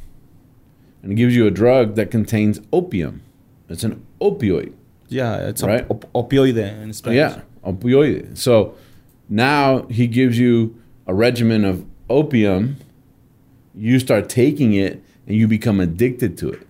and 1.03 1.13
it 1.13 1.17
gives 1.17 1.35
you 1.37 1.47
a 1.47 1.51
drug 1.51 1.95
that 1.97 2.11
contains 2.11 2.61
opium. 2.73 3.21
It's 3.69 3.85
an 3.85 4.05
opioid. 4.21 4.73
Yeah, 5.09 5.37
it's 5.49 5.63
Right. 5.63 5.87
op- 5.91 6.11
opioid 6.15 6.57
in 6.57 6.93
Spanish. 6.93 7.17
Yeah, 7.17 7.41
opioid. 7.65 8.37
So 8.37 8.75
now 9.29 9.87
he 9.89 10.07
gives 10.07 10.39
you 10.39 10.75
a 11.07 11.15
regimen 11.15 11.65
of 11.65 11.85
opium. 12.11 12.77
You 13.75 13.99
start 13.99 14.29
taking 14.29 14.75
it, 14.75 15.03
and 15.27 15.37
you 15.37 15.49
become 15.49 15.81
addicted 15.81 16.37
to 16.39 16.51
it. 16.51 16.67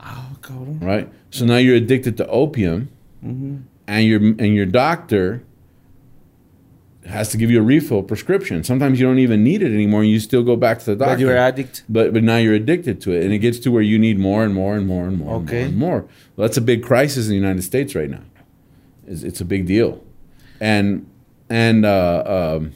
Oh, 0.00 0.36
cabrón. 0.42 0.82
right? 0.82 1.08
So 1.30 1.44
now 1.46 1.56
you're 1.56 1.76
addicted 1.76 2.16
to 2.18 2.26
opium, 2.28 2.88
Mm-hmm. 3.24 3.56
and 3.88 4.06
your 4.06 4.20
and 4.20 4.54
your 4.54 4.66
doctor 4.66 5.42
has 7.06 7.28
to 7.30 7.36
give 7.36 7.50
you 7.50 7.58
a 7.58 7.62
refill 7.62 8.02
prescription. 8.02 8.64
Sometimes 8.64 8.98
you 8.98 9.06
don't 9.06 9.18
even 9.18 9.44
need 9.44 9.62
it 9.62 9.72
anymore, 9.72 10.00
and 10.02 10.10
you 10.10 10.18
still 10.20 10.42
go 10.42 10.56
back 10.56 10.78
to 10.80 10.84
the 10.86 10.96
doctor. 10.96 11.14
But 11.14 11.20
you're 11.20 11.36
addict. 11.36 11.84
but 11.88 12.12
but 12.12 12.22
now 12.22 12.38
you're 12.38 12.54
addicted 12.54 13.00
to 13.02 13.12
it, 13.12 13.24
and 13.24 13.32
it 13.32 13.38
gets 13.38 13.58
to 13.60 13.70
where 13.70 13.82
you 13.82 13.98
need 13.98 14.18
more 14.18 14.42
and 14.44 14.54
more 14.54 14.76
and 14.76 14.86
more 14.86 15.06
and 15.06 15.18
more 15.18 15.34
Okay. 15.42 15.62
and 15.64 15.76
more. 15.76 15.96
And 15.96 16.02
more. 16.06 16.10
Well, 16.36 16.48
that's 16.48 16.56
a 16.56 16.62
big 16.62 16.82
crisis 16.82 17.26
in 17.26 17.30
the 17.30 17.36
United 17.36 17.62
States 17.62 17.94
right 17.94 18.08
now. 18.10 18.22
It's, 19.06 19.22
it's 19.22 19.40
a 19.40 19.44
big 19.44 19.66
deal, 19.66 20.02
and 20.60 21.06
and 21.50 21.84
uh, 21.84 22.56
um, 22.56 22.72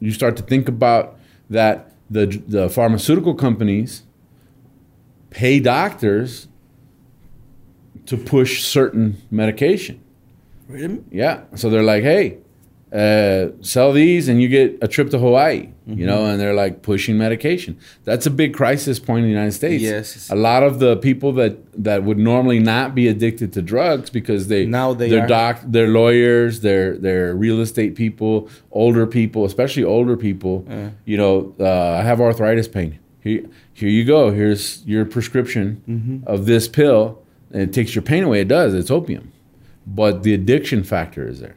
you 0.00 0.10
start 0.12 0.36
to 0.38 0.42
think 0.42 0.68
about 0.68 1.16
that 1.50 1.92
the 2.10 2.26
the 2.26 2.68
pharmaceutical 2.68 3.34
companies 3.34 4.02
pay 5.30 5.60
doctors 5.60 6.48
to 8.06 8.16
push 8.16 8.64
certain 8.64 9.18
medication. 9.30 10.00
Really? 10.66 11.02
Yeah. 11.10 11.42
So 11.54 11.70
they're 11.70 11.82
like, 11.82 12.02
hey, 12.02 12.38
uh, 12.92 13.48
sell 13.60 13.92
these 13.92 14.28
and 14.28 14.40
you 14.40 14.48
get 14.48 14.78
a 14.82 14.88
trip 14.88 15.10
to 15.10 15.18
Hawaii, 15.18 15.68
you 15.86 16.06
know, 16.06 16.24
and 16.26 16.40
they're 16.40 16.54
like 16.54 16.82
pushing 16.82 17.18
medication. 17.18 17.78
That's 18.04 18.24
a 18.26 18.30
big 18.30 18.54
crisis 18.54 18.98
point 18.98 19.20
in 19.20 19.24
the 19.24 19.30
United 19.30 19.52
States. 19.52 19.82
Yes. 19.82 20.30
A 20.30 20.34
lot 20.34 20.62
of 20.62 20.78
the 20.78 20.96
people 20.96 21.32
that, 21.32 21.58
that 21.84 22.02
would 22.04 22.18
normally 22.18 22.58
not 22.58 22.94
be 22.94 23.08
addicted 23.08 23.52
to 23.54 23.62
drugs 23.62 24.08
because 24.10 24.48
they 24.48 24.64
Now 24.66 24.94
they 24.94 25.10
they're 25.10 25.24
are. 25.24 25.26
doc 25.26 25.60
they're 25.64 25.88
lawyers, 25.88 26.60
they're 26.60 26.96
they're 26.96 27.34
real 27.34 27.60
estate 27.60 27.94
people, 27.94 28.48
older 28.72 29.06
people, 29.06 29.44
especially 29.44 29.84
older 29.84 30.16
people. 30.16 30.64
Yeah. 30.68 30.90
You 31.04 31.16
know, 31.18 31.54
uh, 31.60 31.98
I 32.00 32.02
have 32.02 32.20
arthritis 32.20 32.68
pain. 32.68 32.98
Here, 33.20 33.44
here 33.74 33.88
you 33.90 34.04
go. 34.04 34.30
Here's 34.30 34.84
your 34.86 35.04
prescription 35.04 35.82
Mm-hmm. 35.88 36.26
of 36.26 36.46
this 36.46 36.68
pill. 36.68 37.22
And 37.50 37.62
it 37.62 37.72
takes 37.72 37.94
your 37.94 38.02
pain 38.02 38.24
away. 38.24 38.40
It 38.42 38.48
does. 38.48 38.74
It's 38.74 38.90
opium 38.90 39.32
but 39.90 40.22
the 40.22 40.34
addiction 40.34 40.82
factor 40.84 41.26
is 41.26 41.40
there. 41.40 41.56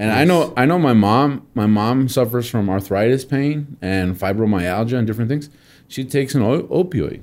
And 0.00 0.10
I 0.10 0.24
know 0.24 0.52
I 0.56 0.64
know 0.64 0.78
my 0.78 0.94
mom 0.94 1.46
my 1.54 1.66
mom 1.66 2.08
suffers 2.08 2.48
from 2.48 2.70
arthritis 2.70 3.24
pain 3.24 3.76
and 3.82 4.16
fibromyalgia 4.18 4.96
and 4.98 5.06
different 5.06 5.28
things. 5.30 5.50
She 5.88 6.04
takes 6.04 6.34
an 6.34 6.42
o- 6.42 6.62
opioid. 6.82 7.20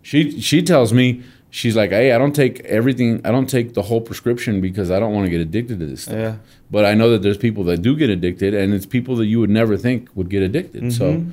She 0.00 0.40
she 0.40 0.62
tells 0.62 0.92
me 0.92 1.22
she's 1.50 1.76
like, 1.76 1.90
"Hey, 1.90 2.12
I 2.12 2.18
don't 2.18 2.34
take 2.34 2.60
everything. 2.60 3.20
I 3.26 3.30
don't 3.30 3.48
take 3.48 3.74
the 3.74 3.82
whole 3.82 4.00
prescription 4.00 4.60
because 4.60 4.90
I 4.90 4.98
don't 5.00 5.12
want 5.12 5.26
to 5.26 5.30
get 5.30 5.40
addicted 5.40 5.80
to 5.80 5.86
this 5.86 6.02
stuff." 6.04 6.14
Yeah. 6.16 6.36
But 6.70 6.86
I 6.86 6.94
know 6.94 7.10
that 7.10 7.20
there's 7.22 7.36
people 7.36 7.62
that 7.64 7.82
do 7.82 7.94
get 7.94 8.08
addicted 8.08 8.54
and 8.54 8.72
it's 8.72 8.86
people 8.86 9.14
that 9.16 9.26
you 9.26 9.38
would 9.40 9.50
never 9.50 9.76
think 9.76 10.08
would 10.14 10.30
get 10.30 10.42
addicted. 10.42 10.92
So 10.94 11.12
Mm-hmm. 11.12 11.30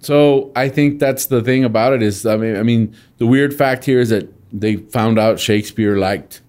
so 0.00 0.52
I 0.54 0.68
think 0.68 0.98
that's 1.00 1.24
the 1.26 1.40
thing 1.42 1.64
about 1.64 1.94
it 1.94 2.02
is 2.02 2.26
I 2.26 2.36
mean 2.36 2.56
I 2.56 2.62
mean 2.62 2.94
the 3.16 3.26
weird 3.26 3.54
fact 3.54 3.84
here 3.86 4.00
is 4.00 4.10
that 4.10 4.28
they 4.52 4.76
found 4.76 5.18
out 5.18 5.40
Shakespeare 5.40 5.96
liked 5.96 6.42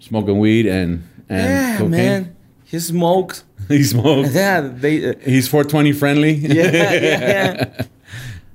smoking 0.00 0.38
weed 0.38 0.66
and 0.66 1.02
and 1.30 1.48
yeah, 1.48 1.76
cocaine. 1.78 1.90
man. 1.90 2.34
He 2.68 2.78
smokes. 2.78 3.44
he 3.68 3.82
smokes. 3.82 4.34
Yeah, 4.34 4.60
they. 4.60 5.10
Uh, 5.10 5.14
He's 5.24 5.48
420 5.48 5.92
friendly. 5.92 6.32
yeah, 6.32 6.70
yeah, 6.70 6.92
yeah. 6.92 7.82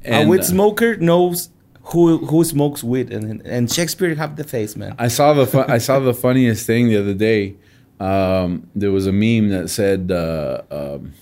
And, 0.05 0.27
a 0.27 0.29
weed 0.29 0.41
uh, 0.41 0.43
smoker 0.43 0.97
knows 0.97 1.49
who 1.81 2.17
who 2.25 2.43
smokes 2.43 2.83
weed, 2.83 3.13
and 3.13 3.41
and 3.45 3.71
Shakespeare 3.71 4.13
have 4.15 4.35
the 4.35 4.43
face, 4.43 4.75
man. 4.75 4.95
I 4.99 5.07
saw 5.07 5.33
the 5.33 5.65
I 5.69 5.77
saw 5.77 5.99
the 6.01 6.13
funniest 6.13 6.67
thing 6.67 6.89
the 6.89 6.97
other 6.97 7.13
day. 7.13 7.55
Um, 8.01 8.69
there 8.75 8.91
was 8.91 9.07
a 9.07 9.13
meme 9.13 9.47
that 9.51 9.69
said 9.69 10.11
uh, 10.11 10.61
um, 10.69 11.13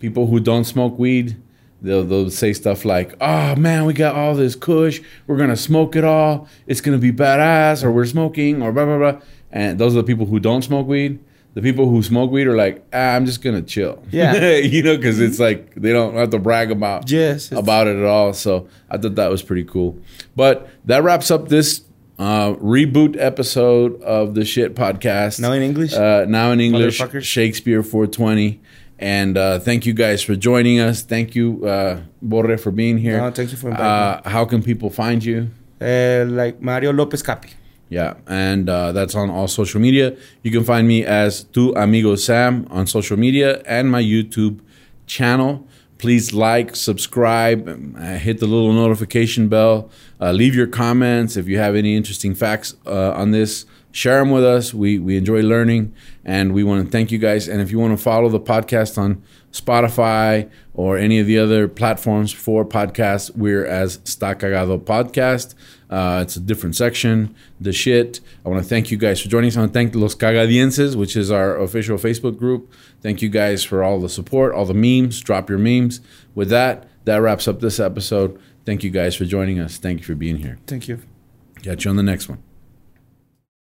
people 0.00 0.26
who 0.26 0.40
don't 0.40 0.64
smoke 0.64 0.98
weed 0.98 1.36
they'll 1.82 2.04
they'll 2.04 2.30
say 2.30 2.52
stuff 2.52 2.84
like, 2.84 3.14
"Oh 3.20 3.56
man, 3.56 3.84
we 3.84 3.92
got 3.92 4.14
all 4.14 4.34
this 4.34 4.54
Kush. 4.54 5.00
We're 5.26 5.36
gonna 5.36 5.56
smoke 5.56 5.96
it 5.96 6.04
all. 6.04 6.48
It's 6.66 6.80
gonna 6.80 6.98
be 6.98 7.12
badass." 7.12 7.84
Or 7.84 7.90
we're 7.90 8.06
smoking, 8.06 8.62
or 8.62 8.72
blah 8.72 8.84
blah 8.84 8.98
blah. 8.98 9.20
And 9.50 9.78
those 9.78 9.94
are 9.94 10.02
the 10.02 10.06
people 10.06 10.26
who 10.26 10.40
don't 10.40 10.62
smoke 10.62 10.86
weed. 10.86 11.18
The 11.56 11.62
people 11.62 11.88
who 11.88 12.02
smoke 12.02 12.30
weed 12.30 12.46
are 12.46 12.54
like, 12.54 12.84
ah, 12.92 13.14
"I'm 13.14 13.24
just 13.24 13.40
gonna 13.40 13.62
chill." 13.62 14.02
Yeah. 14.10 14.56
you 14.74 14.82
know, 14.82 14.94
because 14.94 15.18
it's 15.18 15.40
like 15.40 15.74
they 15.74 15.90
don't 15.90 16.14
have 16.14 16.28
to 16.30 16.38
brag 16.38 16.70
about 16.70 17.10
Yes, 17.10 17.50
about 17.50 17.86
it 17.86 17.96
at 17.96 18.04
all. 18.04 18.34
So 18.34 18.68
I 18.90 18.98
thought 18.98 19.14
that 19.14 19.30
was 19.30 19.42
pretty 19.42 19.64
cool. 19.64 19.98
But 20.36 20.68
that 20.84 21.02
wraps 21.02 21.30
up 21.30 21.48
this 21.48 21.80
uh, 22.18 22.52
reboot 22.56 23.16
episode 23.18 24.02
of 24.02 24.34
the 24.34 24.44
Shit 24.44 24.74
Podcast. 24.74 25.40
Now 25.40 25.52
in 25.52 25.62
English? 25.62 25.94
Uh, 25.94 26.26
now 26.28 26.50
in 26.50 26.60
English. 26.60 27.00
Shakespeare 27.22 27.82
420. 27.82 28.60
And 28.98 29.38
uh, 29.38 29.58
thank 29.58 29.86
you 29.86 29.94
guys 29.94 30.22
for 30.22 30.36
joining 30.36 30.78
us. 30.78 31.00
Thank 31.00 31.34
you, 31.34 31.66
uh, 31.66 32.02
Borre, 32.20 32.58
for 32.58 32.70
being 32.70 32.98
here. 32.98 33.18
No, 33.18 33.30
thank 33.30 33.50
you 33.50 33.56
for 33.56 33.70
inviting 33.70 33.86
uh, 33.86 34.28
How 34.28 34.44
can 34.44 34.62
people 34.62 34.90
find 34.90 35.24
you? 35.24 35.48
Uh, 35.80 36.26
like 36.28 36.60
Mario 36.60 36.92
Lopez 36.92 37.22
Capi. 37.22 37.50
Yeah, 37.88 38.14
and 38.26 38.68
uh, 38.68 38.92
that's 38.92 39.14
on 39.14 39.30
all 39.30 39.46
social 39.46 39.80
media. 39.80 40.16
You 40.42 40.50
can 40.50 40.64
find 40.64 40.88
me 40.88 41.04
as 41.04 41.44
Tu 41.44 41.72
Amigo 41.76 42.16
Sam 42.16 42.66
on 42.70 42.86
social 42.86 43.16
media 43.16 43.62
and 43.64 43.90
my 43.90 44.02
YouTube 44.02 44.58
channel. 45.06 45.66
Please 45.98 46.34
like, 46.34 46.76
subscribe, 46.76 47.68
uh, 47.96 48.18
hit 48.18 48.38
the 48.38 48.46
little 48.46 48.72
notification 48.72 49.48
bell. 49.48 49.88
Uh, 50.20 50.32
leave 50.32 50.54
your 50.54 50.66
comments 50.66 51.36
if 51.36 51.48
you 51.48 51.58
have 51.58 51.74
any 51.74 51.96
interesting 51.96 52.34
facts 52.34 52.74
uh, 52.86 53.12
on 53.12 53.30
this. 53.30 53.64
Share 53.92 54.18
them 54.18 54.30
with 54.30 54.44
us. 54.44 54.74
We 54.74 54.98
we 54.98 55.16
enjoy 55.16 55.40
learning, 55.40 55.94
and 56.22 56.52
we 56.52 56.62
want 56.64 56.84
to 56.84 56.90
thank 56.90 57.10
you 57.10 57.18
guys. 57.18 57.48
And 57.48 57.62
if 57.62 57.70
you 57.70 57.78
want 57.78 57.96
to 57.96 58.02
follow 58.02 58.28
the 58.28 58.40
podcast 58.40 58.98
on 58.98 59.22
Spotify 59.52 60.50
or 60.74 60.98
any 60.98 61.18
of 61.18 61.26
the 61.26 61.38
other 61.38 61.66
platforms 61.66 62.30
for 62.30 62.62
podcasts, 62.62 63.34
we're 63.34 63.64
as 63.64 64.00
Sta 64.04 64.34
Cagado 64.34 64.78
Podcast. 64.78 65.54
Uh, 65.88 66.20
it's 66.22 66.36
a 66.36 66.40
different 66.40 66.74
section. 66.74 67.34
The 67.60 67.72
shit. 67.72 68.20
I 68.44 68.48
want 68.48 68.62
to 68.62 68.68
thank 68.68 68.90
you 68.90 68.96
guys 68.96 69.20
for 69.20 69.28
joining 69.28 69.48
us. 69.48 69.56
I 69.56 69.60
want 69.60 69.72
to 69.72 69.78
thank 69.78 69.94
Los 69.94 70.14
Cagadienses, 70.14 70.96
which 70.96 71.16
is 71.16 71.30
our 71.30 71.60
official 71.60 71.96
Facebook 71.96 72.38
group. 72.38 72.72
Thank 73.00 73.22
you 73.22 73.28
guys 73.28 73.62
for 73.62 73.84
all 73.84 74.00
the 74.00 74.08
support, 74.08 74.52
all 74.52 74.64
the 74.64 74.74
memes. 74.74 75.20
Drop 75.20 75.48
your 75.48 75.58
memes. 75.58 76.00
With 76.34 76.48
that, 76.50 76.88
that 77.04 77.18
wraps 77.18 77.46
up 77.46 77.60
this 77.60 77.78
episode. 77.78 78.40
Thank 78.64 78.82
you 78.82 78.90
guys 78.90 79.14
for 79.14 79.24
joining 79.24 79.60
us. 79.60 79.78
Thank 79.78 80.00
you 80.00 80.04
for 80.04 80.16
being 80.16 80.38
here. 80.38 80.58
Thank 80.66 80.88
you. 80.88 81.02
Catch 81.62 81.84
you 81.84 81.90
on 81.90 81.96
the 81.96 82.02
next 82.02 82.28
one. 82.28 82.45